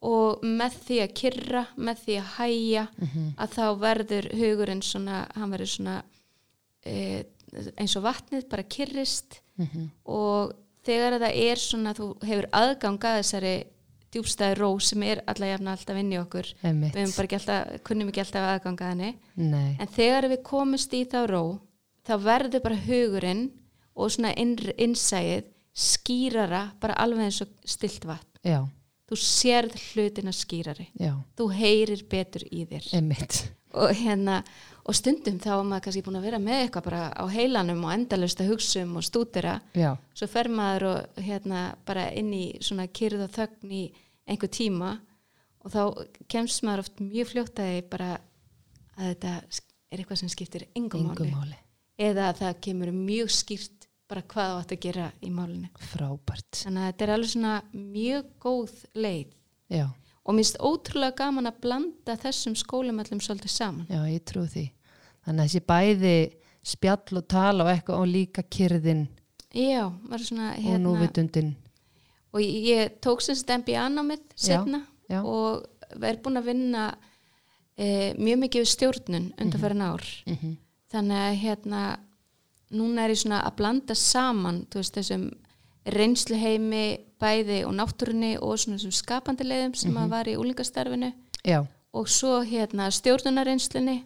Og 0.06 0.42
með 0.44 0.74
því 0.86 0.98
að 1.02 1.14
kyrra, 1.16 1.62
með 1.76 2.02
því 2.04 2.16
að 2.20 2.28
hæja 2.36 2.88
Mhm. 3.00 3.34
að 3.38 3.48
þá 3.56 3.64
verður 3.80 4.26
hugurinn 4.36 4.82
svona, 4.82 5.26
hann 5.34 5.50
verður 5.50 5.72
svona 5.72 6.02
e, 6.84 7.24
eins 7.78 7.96
og 7.96 8.02
vatnið 8.04 8.48
bara 8.48 8.62
kyrrist. 8.62 9.40
Mhm, 9.58 9.90
og 10.06 10.52
þegar 10.84 11.18
það 11.18 11.34
er 11.50 11.56
svona 11.56 11.94
þú 11.94 12.10
hefur 12.22 12.46
aðgang 12.52 12.98
að 13.00 13.18
þessari 13.22 13.64
djúbstæði 14.14 14.58
ró 14.60 14.70
sem 14.82 15.02
er 15.06 15.22
alla 15.30 15.50
jafna 15.52 15.74
alltaf 15.76 16.00
inn 16.00 16.12
í 16.14 16.20
okkur. 16.20 16.50
Emitt 16.66 16.96
við 16.96 17.36
alltaf, 17.38 17.76
kunnum 17.86 18.10
ekki 18.12 18.22
alltaf 18.22 18.48
aðgang 18.52 18.82
að 18.82 18.92
henni. 18.92 19.10
Nei, 19.36 19.76
en 19.80 19.92
þegar 19.96 20.28
við 20.32 20.42
komumst 20.46 20.96
í 20.96 21.02
þá 21.10 21.20
ró 21.30 21.42
þá 22.06 22.14
verður 22.22 22.64
bara 22.64 22.80
hugurinn 22.86 23.44
og 23.96 24.12
svona 24.14 24.32
innsæið 24.36 25.50
skýrara 25.76 26.62
bara 26.80 26.96
alveg 27.02 27.28
eins 27.28 27.42
og 27.44 27.52
stilt 27.68 28.06
vatn. 28.08 28.40
Já, 28.46 28.60
þú 29.10 29.18
sérð 29.20 29.76
hlutina 29.90 30.32
skýrari. 30.34 30.88
Já, 31.00 31.14
þú 31.36 31.50
heyrir 31.56 32.06
betur 32.10 32.46
í 32.48 32.64
þér. 32.70 32.90
Emitt 33.00 33.42
og 33.76 33.92
hérna 33.96 34.40
og 34.86 34.94
stundum 34.94 35.38
þá 35.42 35.50
er 35.56 35.66
maður 35.66 35.84
kannski 35.86 36.02
búin 36.06 36.18
að 36.20 36.26
vera 36.28 36.38
með 36.42 36.60
eitthvað 36.62 36.86
bara 36.86 37.02
á 37.10 37.24
heilanum 37.32 37.82
og 37.86 37.92
endalust 37.94 38.42
að 38.42 38.52
hugsa 38.52 38.84
um 38.86 38.94
og 39.00 39.06
stúdera. 39.06 39.56
Já, 39.74 39.90
svo 40.14 40.28
fer 40.30 40.50
maður 40.52 40.86
og 40.92 41.22
hérna 41.26 41.62
bara 41.88 42.06
inn 42.14 42.30
í 42.36 42.44
svona 42.62 42.86
kyrð 42.86 43.26
og 43.26 43.34
þögn 43.34 43.74
í 43.74 43.82
einhver 44.30 44.52
tíma. 44.52 44.92
Og 45.66 45.74
þá 45.74 45.82
kemst 46.30 46.62
maður 46.62 46.84
oft 46.84 47.02
mjög 47.02 47.32
fljótt 47.32 47.62
að 47.62 47.80
bara 47.90 48.12
að 48.96 49.08
þetta 49.10 49.32
er 49.90 49.98
eitthvað 49.98 50.20
sem 50.22 50.30
skiptir 50.30 50.68
engum 50.78 51.10
máli. 51.10 51.58
Eða 51.98 52.30
að 52.30 52.42
það 52.44 52.62
kemur 52.68 52.92
mjög 52.94 53.32
skýrt 53.34 53.86
bara 54.06 54.22
hvað 54.30 54.52
þú 54.52 54.58
átt 54.60 54.74
að 54.76 54.82
gera 54.84 55.06
í 55.18 55.30
málinu. 55.34 55.70
Frábært, 55.90 56.60
þannig 56.60 56.82
að 56.82 56.90
þetta 56.92 57.06
er 57.06 57.12
alveg 57.16 57.32
svona 57.32 57.54
mjög 57.74 58.28
góð 58.44 58.74
leið. 58.94 59.32
Já, 59.74 59.86
og 60.26 60.34
mér 60.34 60.42
finnst 60.42 60.58
ótrúlega 60.58 61.14
gaman 61.20 61.46
að 61.46 61.60
blanda 61.62 62.16
þessum 62.18 62.56
skólum 62.58 62.98
öllum 63.02 63.22
svolítið 63.22 63.52
saman. 63.54 63.86
Já, 63.90 64.02
ég 64.10 64.24
trú 64.26 64.42
því. 64.50 64.64
Þannig 65.26 65.42
að 65.42 65.46
þessi 65.46 65.62
bæði 65.70 66.16
spjall 66.66 67.20
og 67.20 67.28
tala 67.30 67.66
og 67.66 67.70
eitthvað 67.70 68.02
og 68.02 68.10
líka 68.10 68.42
kyrðin 68.50 69.06
já, 69.54 69.86
var 70.10 70.22
svona 70.22 70.50
og 70.52 70.62
hérna 70.64 70.82
núvitundin. 70.82 71.54
Og 72.34 72.42
ég, 72.42 72.56
ég 72.66 72.98
tók 73.00 73.22
sem 73.24 73.38
sagt 73.38 73.52
MBA 73.62 73.86
námið 73.94 74.24
setna 74.34 74.82
já. 75.08 75.22
og 75.22 75.64
er 76.02 76.18
búin 76.22 76.40
að 76.40 76.50
vinna 76.50 76.86
e, 77.78 78.12
mjög 78.18 78.42
mikið 78.42 78.64
við 78.64 78.72
stjórnun 78.72 79.28
undanfærin 79.40 79.86
ár. 79.86 80.04
Mhm, 80.26 80.56
þannig 80.92 81.22
að 81.22 81.40
hérna 81.44 81.82
núna 82.74 83.04
er 83.04 83.14
ég 83.14 83.22
svona 83.22 83.42
að 83.46 83.56
blanda 83.60 83.94
saman 83.94 84.64
veist 84.74 84.96
þessum 84.96 85.30
reynsluheimi 85.86 86.98
bæði 87.20 87.62
og 87.66 87.72
náttúrunni 87.78 88.34
og 88.42 88.58
svona 88.58 88.76
þessum 88.78 88.92
skapandi 88.92 89.44
leiðum 89.46 89.74
sem 89.76 89.92
Mhm. 89.92 90.02
að 90.04 90.08
var 90.10 90.24
í 90.28 90.36
úlingastarfinu 90.36 91.12
já, 91.44 91.66
og 91.94 92.06
svo 92.08 92.42
hérna 92.44 92.90
stjórnunarreynslunni 92.90 94.04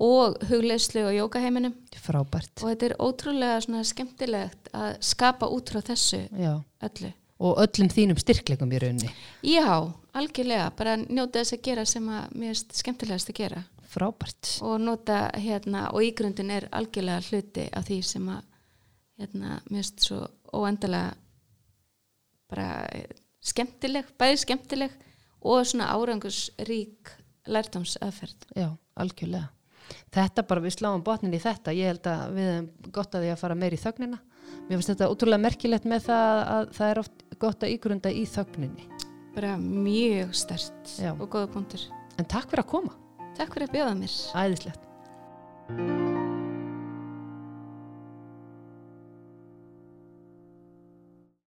og 0.00 0.36
hugleyslu 0.48 1.04
og 1.06 1.12
jókaheiminum 1.30 1.74
frábært. 2.00 2.62
Og 2.62 2.70
þetta 2.72 2.84
er 2.90 2.96
ótrúlega 2.98 3.60
svona 3.60 3.84
skemmtilegt 3.84 4.68
að 4.72 4.96
skapa 5.00 5.46
út 5.46 5.70
frá 5.70 5.80
þessu 5.82 6.28
já, 6.32 6.62
öllu. 6.82 7.12
og 7.38 7.56
öllum 7.58 7.88
þínum 7.92 8.18
styrklegum 8.18 8.72
í 8.72 8.78
rauninni. 8.80 9.10
Já, 9.44 9.92
algjörlega, 10.14 10.70
bara 10.76 10.96
njóta 10.96 11.40
þess 11.42 11.52
að 11.52 11.62
gera 11.62 11.84
sem 11.86 12.08
að 12.08 12.32
mér 12.32 12.50
er 12.50 12.54
skemmtilegast 12.72 13.28
að 13.30 13.34
gera. 13.34 13.64
Frábært. 13.92 14.62
og 14.62 14.80
nota 14.80 15.30
hérna 15.34 15.92
og 15.92 16.00
ígrundin 16.00 16.50
er 16.50 16.66
algjörlega 16.72 17.20
hluti 17.28 17.68
af 17.72 17.84
því 17.84 18.02
sem 18.02 18.26
að 18.26 18.42
hérna 19.20 19.60
mér 19.70 19.78
er 19.78 20.00
svo 20.00 20.26
óendalega 20.52 21.14
bara 22.52 22.68
skemmtileg, 23.42 24.12
bæði 24.20 24.42
skemmtileg 24.44 24.94
og 25.42 25.64
svona 25.66 25.90
árangusrík 25.96 27.14
lærtámsaðferð. 27.50 28.46
Já, 28.54 28.68
algjörlega. 29.00 29.50
Þetta 30.12 30.44
bara, 30.46 30.62
við 30.62 30.76
sláum 30.76 31.02
botnin 31.04 31.34
í 31.34 31.40
þetta. 31.42 31.74
Ég 31.74 31.90
held 31.90 32.06
að 32.08 32.36
við 32.36 32.50
erum 32.52 32.68
gott 32.94 33.16
að 33.16 33.24
því 33.24 33.32
að 33.32 33.40
fara 33.42 33.58
meir 33.58 33.74
í 33.74 33.80
þögnina. 33.80 34.20
Mér 34.68 34.78
finnst 34.78 34.92
þetta 34.92 35.08
útrúlega 35.12 35.42
merkilegt 35.42 35.88
með 35.88 36.06
það 36.06 36.42
að 36.54 36.68
það 36.76 36.92
er 36.92 37.02
oft 37.02 37.24
gott 37.42 37.64
að 37.64 37.74
ígrunda 37.74 38.12
í 38.12 38.24
þögninni. 38.30 38.88
Bara 39.32 39.54
mjög 39.58 40.34
stert 40.36 40.96
Já. 41.00 41.12
og 41.16 41.26
góða 41.32 41.48
punktur. 41.56 41.86
En 42.20 42.28
takk 42.28 42.52
fyrir 42.52 42.66
að 42.66 42.72
koma. 42.74 42.98
Takk 43.38 43.56
fyrir 43.56 43.70
að 43.70 43.78
bjóða 43.78 43.96
mér. 44.02 44.20
Æðislegt. 44.44 46.30